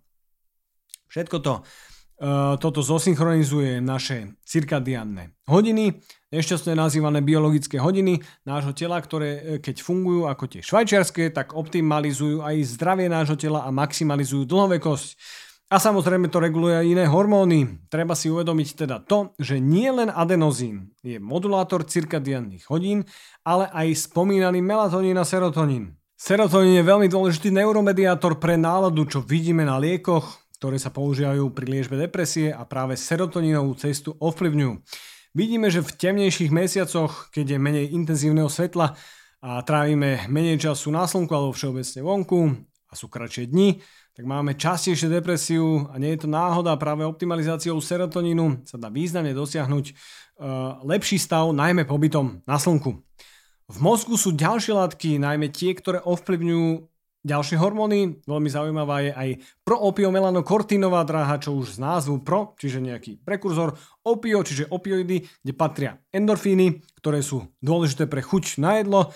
[1.12, 1.54] Všetko to
[2.21, 9.82] Eh, toto zosynchronizuje naše cirkadiánne hodiny, nešťastne nazývané biologické hodiny nášho tela, ktoré eh, keď
[9.82, 15.17] fungujú ako tie švajčiarske, tak optimalizujú aj zdravie nášho tela a maximalizujú dlhovekosť.
[15.74, 17.89] A samozrejme to reguluje aj iné hormóny.
[17.89, 23.02] Treba si uvedomiť teda to, že nie len adenozín je modulátor cirkadiánnych hodín,
[23.41, 25.97] ale aj spomínaný melatonín a serotonín.
[26.21, 31.65] Serotonín je veľmi dôležitý neuromediátor pre náladu, čo vidíme na liekoch, ktoré sa používajú pri
[31.65, 34.78] liečbe depresie a práve serotonínovú cestu ovplyvňujú.
[35.34, 38.93] Vidíme, že v temnejších mesiacoch, keď je menej intenzívneho svetla
[39.41, 43.82] a trávime menej času na slnku alebo všeobecne vonku a sú kratšie dni,
[44.13, 49.34] tak máme častejšie depresiu a nie je to náhoda, práve optimalizáciou serotonínu sa dá významne
[49.34, 53.02] dosiahnuť uh, lepší stav, najmä pobytom na slnku.
[53.65, 56.91] V mozgu sú ďalšie látky, najmä tie, ktoré ovplyvňujú
[57.22, 59.30] Ďalšie hormóny, veľmi zaujímavá je aj
[59.62, 66.02] proopiomelanokortínová dráha, čo už z názvu pro, čiže nejaký prekurzor, opio, čiže opioidy, kde patria
[66.10, 69.14] endorfíny, ktoré sú dôležité pre chuť na jedlo.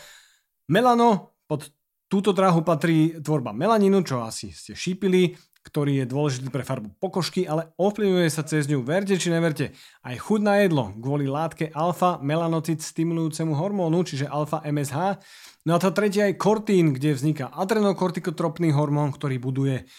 [0.70, 1.74] Melano, pod
[2.06, 5.34] túto dráhu patrí tvorba melanínu, čo asi ste šípili,
[5.66, 9.74] ktorý je dôležitý pre farbu pokožky, ale ovplyvňuje sa cez ňu, verte či neverte,
[10.06, 15.18] aj chuť na jedlo kvôli látke alfa melanocit stimulujúcemu hormónu, čiže alfa MSH.
[15.66, 19.90] No a tá tretia je kortín, kde vzniká adrenokortikotropný hormón, ktorý buduje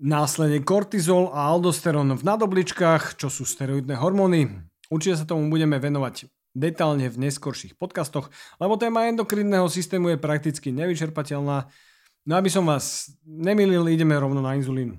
[0.00, 4.48] následne kortizol a aldosterón v nadobličkách, čo sú steroidné hormóny.
[4.88, 10.72] Určite sa tomu budeme venovať detálne v neskorších podcastoch, lebo téma endokrinného systému je prakticky
[10.72, 11.68] nevyčerpateľná
[12.26, 14.98] No aby som vás nemilil, ideme rovno na inzulín.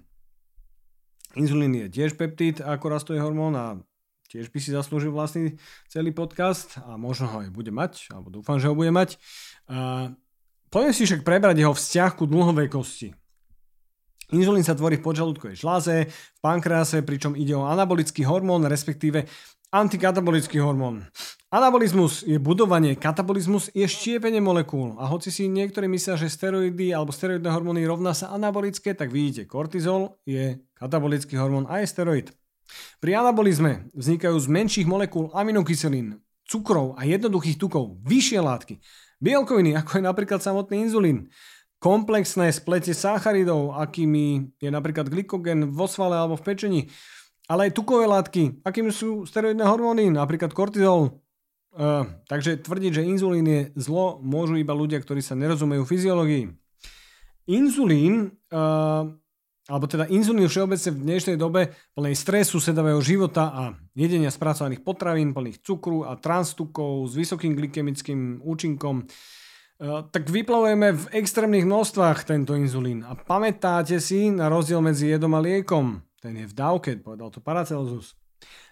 [1.36, 3.76] Inzulín je tiež peptid ako rastový hormón a
[4.28, 5.56] tiež by si zaslúžil vlastný
[5.88, 9.20] celý podcast a možno ho aj bude mať, alebo dúfam, že ho bude mať.
[9.72, 10.12] A
[10.72, 13.10] poďme si však prebrať jeho vzťah ku dlhovej kosti.
[14.36, 19.24] Inzulín sa tvorí v podžalúdkovej žláze, v pankrease, pričom ide o anabolický hormón, respektíve
[19.72, 21.08] antikatabolický hormón.
[21.48, 25.00] Anabolizmus je budovanie, katabolizmus je štiepenie molekúl.
[25.00, 29.48] A hoci si niektorí myslia, že steroidy alebo steroidné hormóny rovná sa anabolické, tak vidíte,
[29.48, 32.28] kortizol je katabolický hormón a je steroid.
[33.00, 38.80] Pri anabolizme vznikajú z menších molekúl aminokyselín, cukrov a jednoduchých tukov vyššie látky,
[39.20, 41.28] bielkoviny, ako je napríklad samotný inzulín,
[41.78, 46.82] komplexné splete sacharidov, akými je napríklad glykogen vo svale alebo v pečení,
[47.48, 51.22] ale aj tukové látky, akými sú steroidné hormóny, napríklad kortizol,
[51.78, 56.50] Uh, takže tvrdiť, že inzulín je zlo, môžu iba ľudia, ktorí sa nerozumejú fyziológii.
[57.54, 59.14] Inzulín, uh,
[59.68, 65.36] alebo teda inzulín všeobecne v dnešnej dobe plnej stresu, sedavého života a jedenia spracovaných potravín,
[65.36, 72.56] plných cukru a transtukov s vysokým glykemickým účinkom, uh, tak vyplavujeme v extrémnych množstvách tento
[72.56, 73.04] inzulín.
[73.04, 76.00] A pamätáte si na rozdiel medzi jedom a liekom?
[76.24, 78.16] Ten je v dávke, povedal to Paracelsus.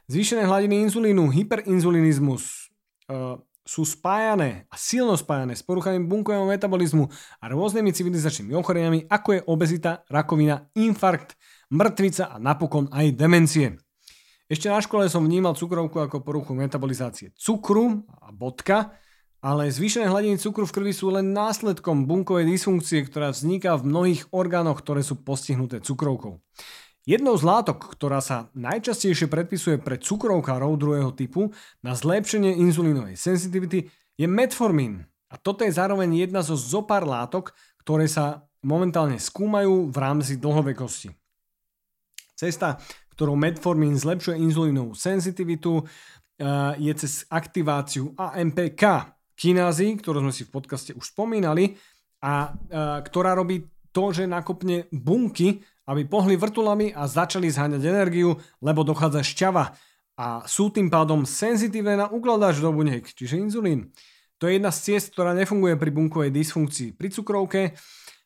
[0.07, 2.71] Zvýšené hladiny inzulínu, hyperinzulinizmus,
[3.11, 7.09] uh, sú spájané a silno spájané s poruchami bunkového metabolizmu
[7.41, 11.33] a rôznymi civilizačnými ochoreniami, ako je obezita, rakovina, infarkt,
[11.73, 13.73] mŕtvica a napokon aj demencie.
[14.45, 18.93] Ešte na škole som vnímal cukrovku ako poruchu metabolizácie cukru a bodka,
[19.41, 24.29] ale zvýšené hladiny cukru v krvi sú len následkom bunkovej dysfunkcie, ktorá vzniká v mnohých
[24.29, 26.41] orgánoch, ktoré sú postihnuté cukrovkou.
[27.05, 31.53] Jednou z látok, ktorá sa najčastejšie predpisuje pre cukrovkárov druhého typu
[31.85, 35.05] na zlepšenie inzulínovej sensitivity je metformín.
[35.29, 37.53] A toto je zároveň jedna zo zopár látok,
[37.85, 41.13] ktoré sa momentálne skúmajú v rámci dlhovekosti.
[42.33, 42.81] Cesta,
[43.13, 50.57] ktorou metformín zlepšuje inzulínovú senzitivitu, eh, je cez aktiváciu AMPK kinázy, ktorú sme si v
[50.57, 51.77] podcaste už spomínali,
[52.25, 58.37] a eh, ktorá robí to, že nakopne bunky aby pohli vrtulami a začali zháňať energiu,
[58.61, 59.73] lebo dochádza šťava
[60.15, 63.91] a sú tým pádom senzitívne na ukladač do buniek, čiže inzulín.
[64.39, 66.99] To je jedna z ciest, ktorá nefunguje pri bunkovej dysfunkcii.
[66.99, 67.61] Pri cukrovke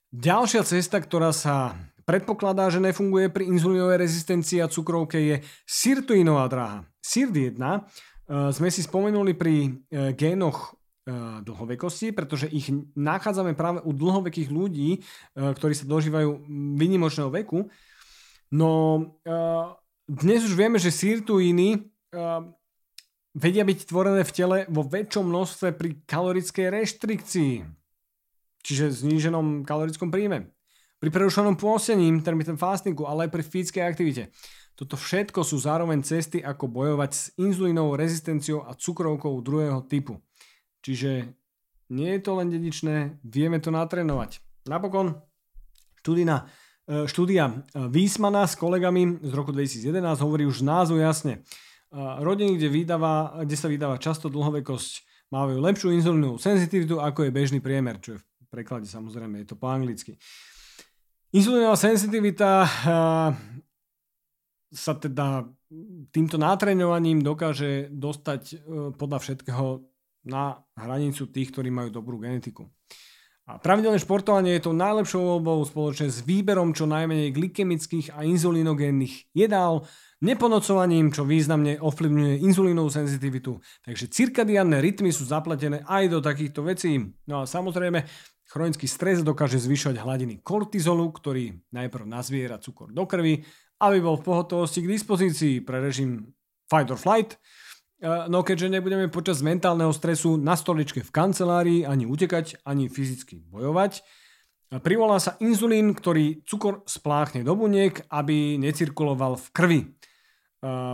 [0.10, 1.78] ďalšia cesta, ktorá sa
[2.10, 5.36] predpokladá, že nefunguje pri inzulínovej rezistencii a cukrovke je
[5.70, 6.80] sirtuinová dráha.
[7.06, 10.74] SIRT 1 uh, sme si spomenuli pri uh, génoch
[11.44, 16.46] dlhovekosti, pretože ich nachádzame práve u dlhovekých ľudí, uh, ktorí sa dožívajú
[16.78, 17.68] vynimočného veku.
[18.54, 18.72] No
[19.26, 19.78] uh,
[20.10, 22.46] dnes už vieme, že sirtuiny uh,
[23.38, 27.54] vedia byť tvorené v tele vo väčšom množstve pri kalorickej reštrikcii,
[28.66, 30.50] čiže zníženom kalorickom príjme.
[31.00, 34.24] Pri prerušenom pôstení, intermittent fastingu, ale aj pri fyzickej aktivite.
[34.76, 40.20] Toto všetko sú zároveň cesty, ako bojovať s inzulínovou rezistenciou a cukrovkou druhého typu.
[40.80, 41.36] Čiže
[41.90, 44.40] nie je to len dedičné, vieme to natrénovať.
[44.70, 45.18] Napokon
[46.00, 46.48] štúdia,
[46.86, 51.44] e, štúdia e, Wiesmana s kolegami z roku 2011 hovorí už názov jasne.
[52.22, 57.60] Rodiny, kde, vydáva, kde sa vydáva často dlhovekosť, majú lepšiu inzulínovú senzitivitu, ako je bežný
[57.66, 60.14] priemer, čo je v preklade samozrejme, je to po anglicky.
[61.34, 62.66] Inzulínová senzitivita
[64.70, 65.50] sa teda
[66.10, 68.56] týmto nátreňovaním dokáže dostať e,
[68.98, 69.66] podľa všetkého
[70.26, 72.68] na hranicu tých, ktorí majú dobrú genetiku.
[73.50, 79.34] A pravidelné športovanie je to najlepšou voľbou spoločne s výberom čo najmenej glykemických a inzulínogénnych
[79.34, 79.90] jedál,
[80.22, 83.58] neponocovaním, čo významne ovplyvňuje inzulínovú senzitivitu.
[83.82, 87.02] Takže cirkadiánne rytmy sú zapletené aj do takýchto vecí.
[87.26, 88.06] No a samozrejme,
[88.46, 93.42] chronický stres dokáže zvyšovať hladiny kortizolu, ktorý najprv nazviera cukor do krvi,
[93.82, 96.38] aby bol v pohotovosti k dispozícii pre režim
[96.70, 97.34] fight or flight.
[98.04, 104.04] No keďže nebudeme počas mentálneho stresu na stoličke v kancelárii ani utekať, ani fyzicky bojovať,
[104.70, 109.82] Privolá sa inzulín, ktorý cukor spláchne do buniek, aby necirkuloval v krvi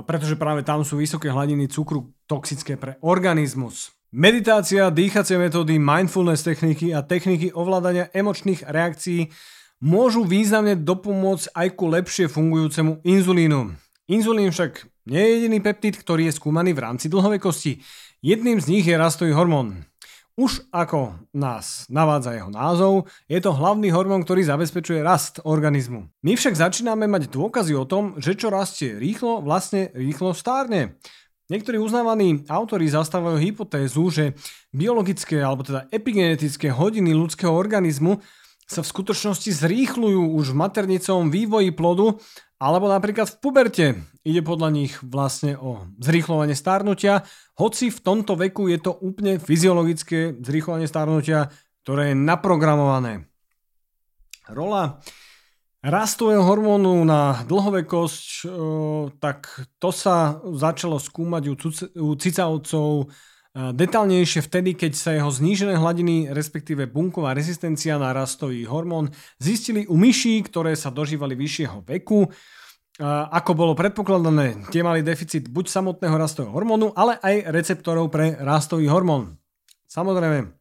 [0.06, 3.94] pretože práve tam sú vysoké hladiny cukru toxické pre organizmus.
[4.14, 9.34] Meditácia, dýchacie metódy, mindfulness techniky a techniky ovládania emočných reakcií
[9.84, 13.76] môžu významne dopomôcť aj ku lepšie fungujúcemu inzulínu.
[14.08, 17.82] Inzulín však nie je jediný peptid, ktorý je skúmaný v rámci dlhovekosti.
[18.26, 19.86] Jedným z nich je rastový hormón.
[20.36, 26.12] Už ako nás navádza jeho názov, je to hlavný hormón, ktorý zabezpečuje rast organizmu.
[26.28, 31.00] My však začíname mať dôkazy o tom, že čo rastie rýchlo, vlastne rýchlo stárne.
[31.48, 34.34] Niektorí uznávaní autori zastávajú hypotézu, že
[34.76, 38.20] biologické alebo teda epigenetické hodiny ľudského organizmu
[38.66, 42.18] sa v skutočnosti zrýchľujú už v maternicom vývoji plodu
[42.56, 43.86] alebo napríklad v puberte.
[44.26, 47.28] Ide podľa nich vlastne o zrýchlovanie starnutia,
[47.60, 51.54] hoci v tomto veku je to úplne fyziologické zrýchlovanie starnutia,
[51.86, 53.30] ktoré je naprogramované.
[54.50, 55.04] Rola
[55.86, 58.50] rastového hormónu na dlhovekosť,
[59.22, 61.44] tak to sa začalo skúmať
[62.02, 63.14] u cicavcov
[63.56, 69.96] detálnejšie vtedy, keď sa jeho znížené hladiny, respektíve bunková rezistencia na rastový hormón, zistili u
[69.96, 72.28] myší, ktoré sa dožívali vyššieho veku
[73.04, 78.88] ako bolo predpokladané, tie mali deficit buď samotného rastového hormónu, ale aj receptorov pre rastový
[78.88, 79.36] hormón.
[79.92, 80.56] Samozrejme,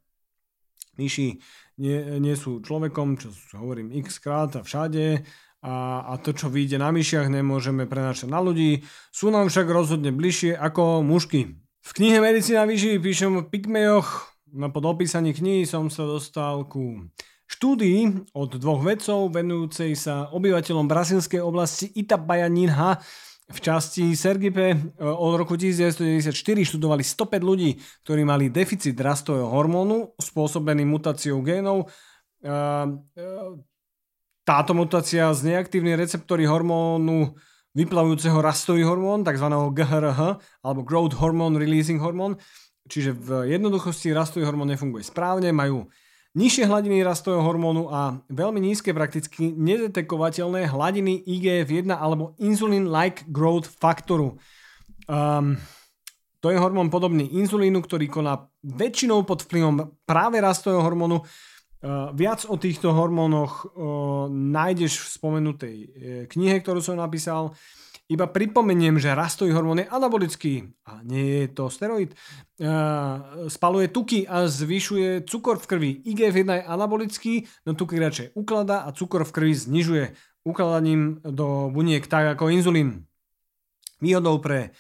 [0.99, 1.39] myši
[1.79, 5.23] nie, nie sú človekom, čo hovorím x krát a všade
[5.63, 8.83] a, a to, čo vyjde na myšiach, nemôžeme prenášať na ľudí.
[9.15, 11.64] Sú nám však rozhodne bližšie ako mušky.
[11.85, 17.13] V knihe Medicína vyží píšem o pygmejoch, no pod opísaní knihy som sa dostal ku
[17.45, 23.05] štúdii od dvoch vedcov venujúcej sa obyvateľom brazílskej oblasti Itabaianinha
[23.45, 26.33] v časti Sergipe e, od roku 1994
[26.65, 31.93] študovali 105 ľudí, ktorí mali deficit rastového hormónu spôsobený mutáciou génov.
[32.41, 33.29] E, e,
[34.49, 37.37] táto mutácia zneaktívne receptory hormónu
[37.75, 39.51] vyplavujúceho rastový hormón, tzv.
[39.51, 40.21] GHRH,
[40.63, 42.39] alebo Growth Hormone Releasing Hormone.
[42.87, 45.91] Čiže v jednoduchosti rastový hormón nefunguje správne, majú
[46.35, 54.35] Nižšie hladiny rastového hormónu a veľmi nízke prakticky nedetekovateľné hladiny IGF-1 alebo Insulin-like growth faktoru.
[55.07, 55.55] Um,
[56.43, 61.23] to je hormón podobný inzulínu, ktorý koná väčšinou pod vplyvom práve rastového hormónu.
[61.85, 65.89] Uh, viac o týchto hormónoch uh, nájdeš v spomenutej uh,
[66.33, 67.53] knihe, ktorú som napísal.
[68.09, 72.13] Iba pripomeniem, že rastový hormón je anabolický a nie je to steroid.
[73.49, 75.91] Spaluje tuky a zvyšuje cukor v krvi.
[76.13, 80.05] IGF-1 je anabolický, no tuky radšej ukladá a cukor v krvi znižuje
[80.45, 83.09] ukladaním do buniek tak ako inzulín.
[84.05, 84.77] Výhodou pre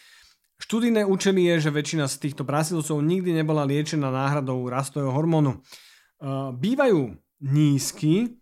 [0.61, 5.64] študijné účely je, že väčšina z týchto Brazílcov nikdy nebola liečená náhradou rastového hormónu.
[6.57, 7.01] Bývajú
[7.45, 8.41] nízky,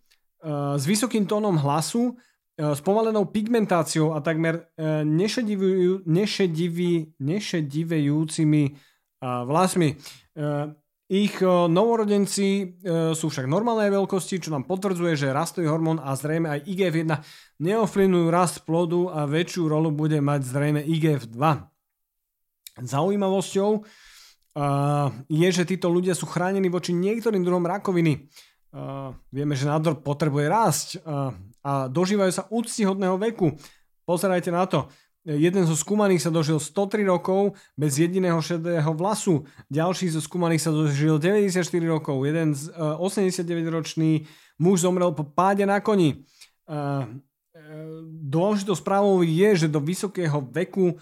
[0.79, 2.15] s vysokým tónom hlasu
[2.53, 4.69] E, spomalenou pigmentáciou a takmer
[5.09, 5.99] nešedivý,
[7.17, 8.65] nešedivejúcimi
[9.23, 9.89] vlasmi.
[11.13, 12.49] Ich novorodenci
[13.13, 17.11] sú však normálnej veľkosti, čo nám potvrdzuje, že rastový hormón a zrejme aj IGF-1
[17.61, 21.39] neovplyvňujú rast plodu a väčšiu rolu bude mať zrejme IGF-2.
[22.83, 23.71] Zaujímavosťou
[25.29, 28.29] je, že títo ľudia sú chránení voči niektorým druhom rakoviny.
[29.33, 30.89] Vieme, že nádor potrebuje rásť
[31.65, 33.57] a dožívajú sa úctihodného veku.
[34.05, 34.89] Pozerajte na to.
[35.23, 39.47] Jeden zo skúmaných sa dožil 103 rokov bez jediného šedého vlasu.
[39.71, 42.27] Ďalší zo skúmaných sa dožil 94 rokov.
[42.27, 44.27] Jeden z 89-ročný
[44.59, 46.27] muž zomrel po páde na koni.
[48.19, 50.99] Dôležitou správou je, že do vysokého veku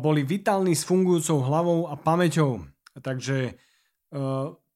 [0.00, 2.64] boli vitálni s fungujúcou hlavou a pamäťou.
[3.02, 3.56] Takže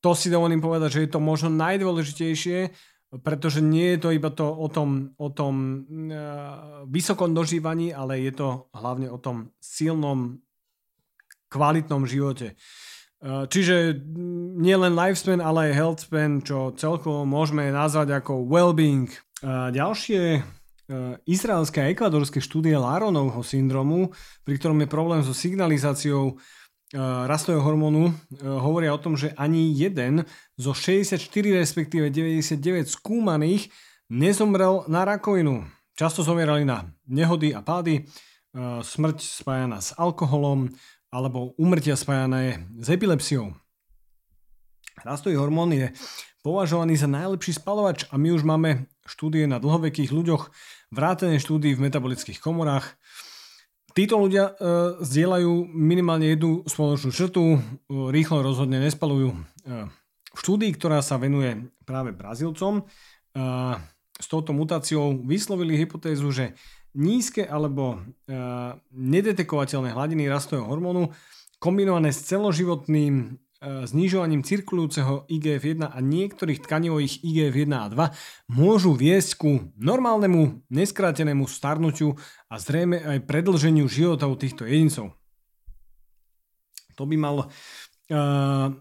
[0.04, 2.72] to si dovolím povedať, že je to možno najdôležitejšie,
[3.22, 8.34] pretože nie je to iba to o tom, o tom uh, vysokom dožívaní, ale je
[8.34, 10.42] to hlavne o tom silnom,
[11.46, 12.58] kvalitnom živote.
[13.22, 14.02] Uh, čiže
[14.58, 19.06] nie len lifespan, ale aj health span, čo celkovo môžeme nazvať ako well-being.
[19.46, 20.42] Ďalšie
[21.24, 24.12] izraelské a ekvadorské štúdie Laronovho syndromu,
[24.44, 26.36] pri ktorom je problém so signalizáciou
[27.26, 30.22] rastového hormónu hovoria o tom, že ani jeden
[30.55, 31.18] zo 64
[31.59, 33.68] respektíve 99 skúmaných
[34.09, 35.66] nezomrel na rakovinu.
[35.99, 38.07] Často zomierali na nehody a pády,
[38.82, 40.70] smrť spájana s alkoholom
[41.11, 43.55] alebo umrtia spájané s epilepsiou.
[45.03, 45.90] Rastový hormón je
[46.47, 50.55] považovaný za najlepší spalovač a my už máme štúdie na dlhovekých ľuďoch,
[50.95, 52.95] vrátane štúdií v metabolických komorách,
[53.95, 57.59] Títo ľudia uh, zdieľajú minimálne jednu spoločnú črtu, uh,
[58.11, 59.30] rýchlo rozhodne nespalujú.
[59.62, 59.86] Uh,
[60.34, 63.78] v štúdii, ktorá sa venuje práve Brazílcom, uh,
[64.18, 66.59] s touto mutáciou vyslovili hypotézu, že
[66.99, 71.14] nízke alebo uh, nedetekovateľné hladiny rastového hormónu
[71.62, 73.43] kombinované s celoživotným E,
[73.88, 79.50] znižovaním cirkulujúceho IGF-1 a niektorých tkanivových IGF-1 a 2 môžu viesť ku
[79.80, 82.16] normálnemu, neskrátenému starnutiu
[82.48, 85.16] a zrejme aj predlženiu života u týchto jedincov.
[86.94, 87.48] To by mal uh,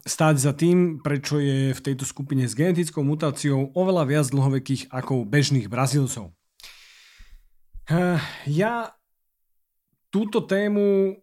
[0.05, 5.25] stáť za tým, prečo je v tejto skupine s genetickou mutáciou oveľa viac dlhovekých ako
[5.25, 6.35] bežných Brazílcov.
[7.89, 8.93] Uh, ja
[10.13, 11.17] túto tému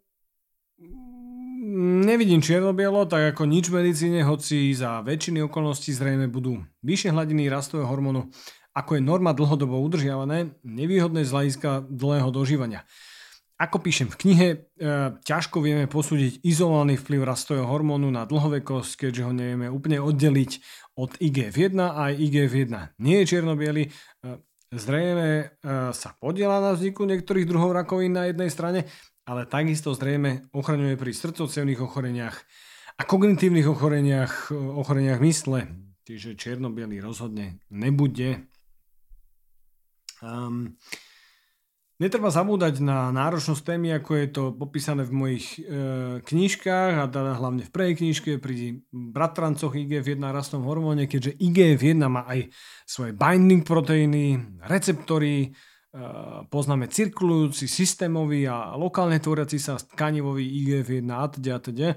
[1.70, 7.46] Nevidím čierno-bielo, tak ako nič v medicíne, hoci za väčšiny okolností zrejme budú vyššie hladiny
[7.46, 8.26] rastového hormónu,
[8.74, 12.82] ako je norma dlhodobo udržiavané, nevýhodné z hľadiska dlhého dožívania.
[13.54, 14.58] Ako píšem v knihe, e,
[15.22, 20.50] ťažko vieme posúdiť izolovaný vplyv rastového hormónu na dlhovekosť, keďže ho nevieme úplne oddeliť
[20.98, 23.86] od IGF-1 a IGF-1 nie je čierno e,
[24.70, 25.44] Zrejme e,
[25.90, 28.86] sa podiela na vzniku niektorých druhov rakovín na jednej strane,
[29.30, 32.34] ale takisto zrejme ochraňuje pri srdcovcevných ochoreniach
[32.98, 35.70] a kognitívnych ochoreniach, ochoreniach mysle.
[36.02, 38.50] Čiže čierno rozhodne nebude.
[40.18, 40.74] Um,
[42.02, 45.60] netreba zabúdať na náročnosť témy, ako je to popísané v mojich e,
[46.26, 52.26] knižkách a teda hlavne v prvej knižke pri bratrancoch IGF-1 rastom hormóne, keďže IGF-1 má
[52.26, 52.50] aj
[52.82, 55.54] svoje binding proteíny, receptory,
[56.50, 61.88] poznáme cirkulujúci, systémový a lokálne tvoriaci sa tkanivový IGF-1 a teda teda.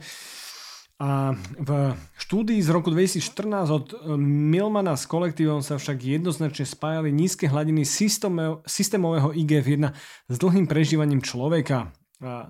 [1.04, 1.70] A v
[2.22, 7.84] štúdii z roku 2014 od eh, Milmana s kolektívom sa však jednoznačne spájali nízke hladiny
[7.84, 9.92] systémového IGF-1
[10.30, 11.92] s dlhým prežívaním človeka.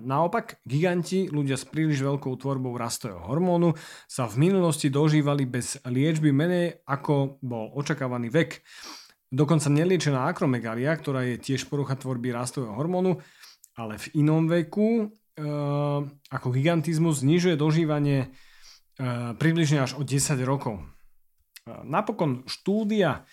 [0.05, 3.73] Naopak, giganti, ľudia s príliš veľkou tvorbou rastového hormónu,
[4.05, 8.61] sa v minulosti dožívali bez liečby menej ako bol očakávaný vek.
[9.33, 13.17] Dokonca neliečená akromegalia, ktorá je tiež porucha tvorby rastového hormónu,
[13.73, 15.05] ale v inom veku e,
[16.29, 20.77] ako gigantizmus znižuje dožívanie e, približne až o 10 rokov.
[20.77, 20.85] E,
[21.81, 23.25] napokon štúdia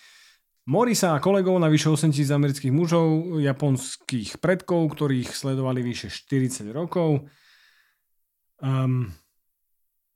[0.65, 6.69] Morisa a kolegov na vyše 8 tisíc amerických mužov, japonských predkov, ktorých sledovali vyše 40
[6.69, 7.29] rokov.
[8.61, 9.09] Um,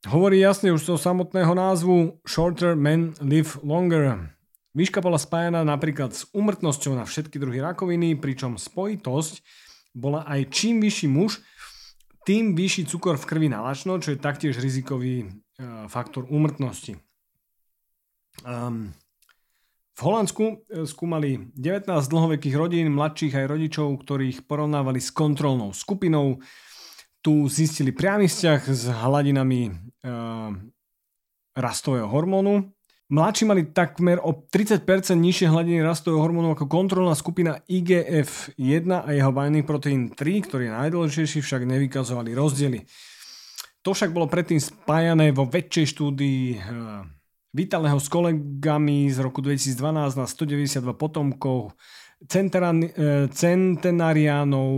[0.06, 4.35] hovorí jasne už zo samotného názvu Shorter Men Live Longer.
[4.76, 9.40] Výška bola spájana napríklad s umrtnosťou na všetky druhy rakoviny, pričom spojitosť
[9.96, 11.40] bola aj čím vyšší muž,
[12.28, 17.00] tým vyšší cukor v krvi nalačno, čo je taktiež rizikový uh, faktor úmrtnosti.
[18.44, 18.92] Um,
[19.96, 26.44] v Holandsku e, skúmali 19 dlhovekých rodín, mladších aj rodičov, ktorých porovnávali s kontrolnou skupinou.
[27.24, 30.52] Tu zistili priamy vzťah s hladinami uh,
[31.56, 32.75] rastového hormónu
[33.06, 34.82] Mladší mali takmer o 30%
[35.14, 40.74] nižšie hladiny rastového hormónu ako kontrolná skupina IGF-1 a jeho binding proteín 3, ktorý je
[40.74, 42.82] najdôležitejší, však nevykazovali rozdiely.
[43.86, 46.58] To však bolo predtým spájané vo väčšej štúdii
[47.54, 51.78] Vitaleho s kolegami z roku 2012 na 192 potomkov
[53.30, 54.70] centenariánov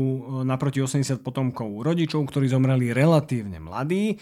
[0.43, 4.19] naproti 80 potomkov rodičov, ktorí zomreli relatívne mladí.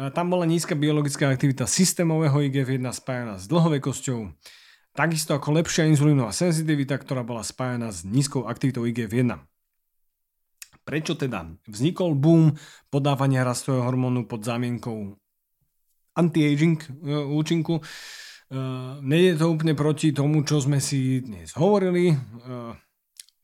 [0.00, 4.32] Tam bola nízka biologická aktivita systémového IGF-1 spájana s dlhovekosťou,
[4.96, 9.36] takisto ako lepšia inzulínová senzitivita, ktorá bola spájana s nízkou aktivitou IGF-1.
[10.88, 12.56] Prečo teda vznikol boom
[12.88, 15.20] podávania rastového hormónu pod zámienkou
[16.16, 16.88] anti-aging e,
[17.36, 17.78] účinku?
[17.78, 17.82] E,
[19.04, 22.10] nejde to úplne proti tomu, čo sme si dnes hovorili.
[22.10, 22.16] E,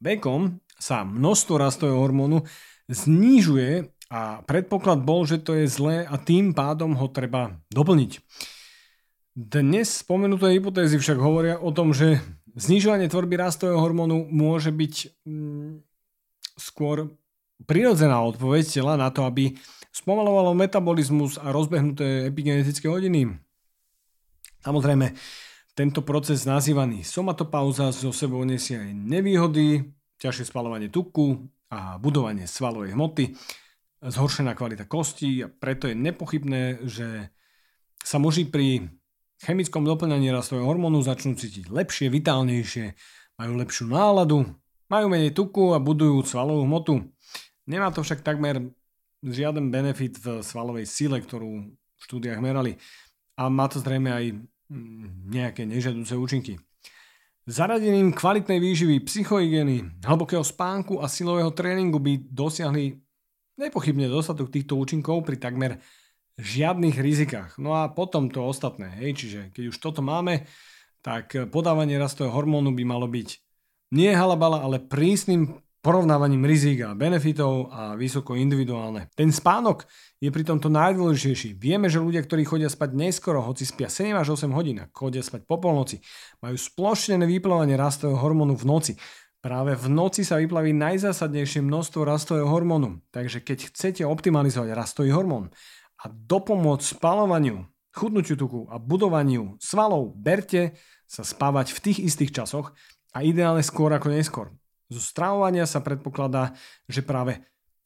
[0.01, 2.49] vekom sa množstvo rastového hormónu
[2.89, 8.23] znižuje a predpoklad bol, že to je zlé a tým pádom ho treba doplniť.
[9.37, 12.23] Dnes spomenuté hypotézy však hovoria o tom, že
[12.57, 14.95] znižovanie tvorby rastového hormónu môže byť
[15.29, 15.85] mm,
[16.57, 17.13] skôr
[17.69, 19.53] prirodzená odpoveď tela na to, aby
[19.93, 23.37] spomalovalo metabolizmus a rozbehnuté epigenetické hodiny.
[24.65, 25.13] Samozrejme,
[25.77, 29.85] tento proces nazývaný somatopauza zo sebou nesie aj nevýhody,
[30.17, 33.37] ťažšie spalovanie tuku a budovanie svalovej hmoty
[34.03, 37.33] zhoršená kvalita kostí a preto je nepochybné, že
[38.05, 38.87] sa muži pri
[39.43, 42.97] chemickom doplňaní rastového hormónu začnú cítiť lepšie, vitálnejšie,
[43.37, 44.49] majú lepšiu náladu,
[44.89, 47.05] majú menej tuku a budujú svalovú hmotu.
[47.67, 48.73] Nemá to však takmer
[49.21, 52.79] žiaden benefit v svalovej sile, ktorú v štúdiách merali
[53.37, 54.25] a má to zrejme aj
[54.73, 56.57] mm, nejaké nežiaduce účinky.
[57.47, 63.06] Zaradením kvalitnej výživy, psychohygieny, hlbokého spánku a silového tréningu by dosiahli
[63.57, 65.81] nepochybne dostatok týchto účinkov pri takmer
[66.37, 67.57] žiadnych rizikách.
[67.57, 70.45] No a potom to ostatné, hej, čiže keď už toto máme,
[71.01, 73.29] tak podávanie rastového hormónu by malo byť
[73.95, 79.07] nie halabala, ale prísnym porovnávaním rizik a benefitov a vysoko individuálne.
[79.15, 79.87] Ten spánok
[80.19, 81.55] je pri tomto najdôležitejší.
[81.55, 85.47] Vieme, že ľudia, ktorí chodia spať neskoro, hoci spia 7 až 8 hodín chodia spať
[85.47, 86.03] po polnoci,
[86.43, 88.93] majú splošnené vyplávanie rastového hormónu v noci.
[89.47, 92.99] Práve v noci sa vyplaví najzásadnejšie množstvo rastového hormónu.
[93.15, 95.55] Takže keď chcete optimalizovať rastový hormón
[96.03, 97.63] a dopomôcť spalovaniu,
[97.95, 100.75] chudnutiu tuku a budovaniu svalov, berte
[101.07, 102.75] sa spávať v tých istých časoch
[103.15, 104.51] a ideálne skôr ako neskôr.
[104.91, 106.51] Zo stravovania sa predpokladá,
[106.91, 107.39] že práve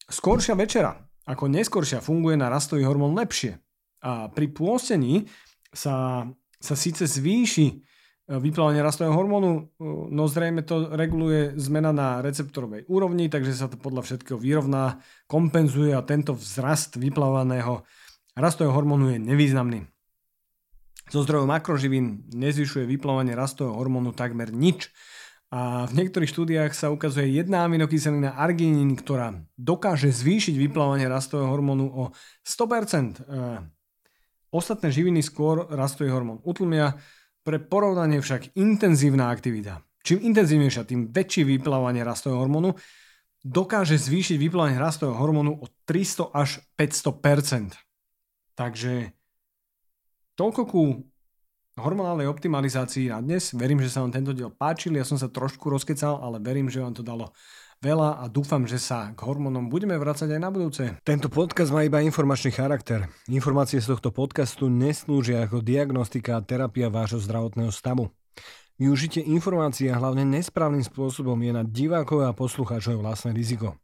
[0.08, 0.96] skoršia večera
[1.28, 3.60] ako neskoršia funguje na rastový hormón lepšie.
[4.00, 5.28] A pri pôstení
[5.76, 6.24] sa,
[6.56, 7.84] sa síce zvýši
[8.30, 9.74] vyplávanie rastového hormónu,
[10.14, 15.90] no zrejme to reguluje zmena na receptorovej úrovni, takže sa to podľa všetkého vyrovná, kompenzuje
[15.90, 17.82] a tento vzrast vyplávaného
[18.38, 19.90] rastového hormónu je nevýznamný.
[21.10, 24.94] Zo zdrojov makroživín nezvyšuje vyplávanie rastového hormónu takmer nič
[25.50, 31.90] a v niektorých štúdiách sa ukazuje jedna aminokyselina arginín, ktorá dokáže zvýšiť vyplávanie rastového hormónu
[31.90, 32.04] o
[32.46, 33.26] 100%.
[34.54, 36.94] Ostatné živiny skôr rastový hormón utlmia,
[37.44, 39.80] pre porovnanie však intenzívna aktivita.
[40.00, 42.72] Čím intenzívnejšia, tým väčšie vyplávanie rastového hormónu
[43.40, 47.76] dokáže zvýšiť vyplávanie rastového hormónu o 300 až 500%
[48.60, 49.16] Takže
[50.36, 50.82] toľko ku
[51.80, 53.56] hormonálnej optimalizácii na dnes.
[53.56, 54.92] Verím, že sa vám tento diel páčil.
[55.00, 57.32] Ja som sa trošku rozkecal, ale verím, že vám to dalo
[57.80, 60.84] veľa a dúfam, že sa k hormónom budeme vrácať aj na budúce.
[61.00, 63.08] Tento podcast má iba informačný charakter.
[63.26, 68.12] Informácie z tohto podcastu neslúžia ako diagnostika a terapia vášho zdravotného stavu.
[68.80, 73.76] Využitie informácií a hlavne nesprávnym spôsobom je na divákov a poslucháčov vlastné riziko.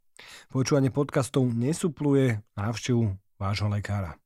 [0.48, 4.16] Počúvanie podcastov nesupluje návštevu vášho lekára.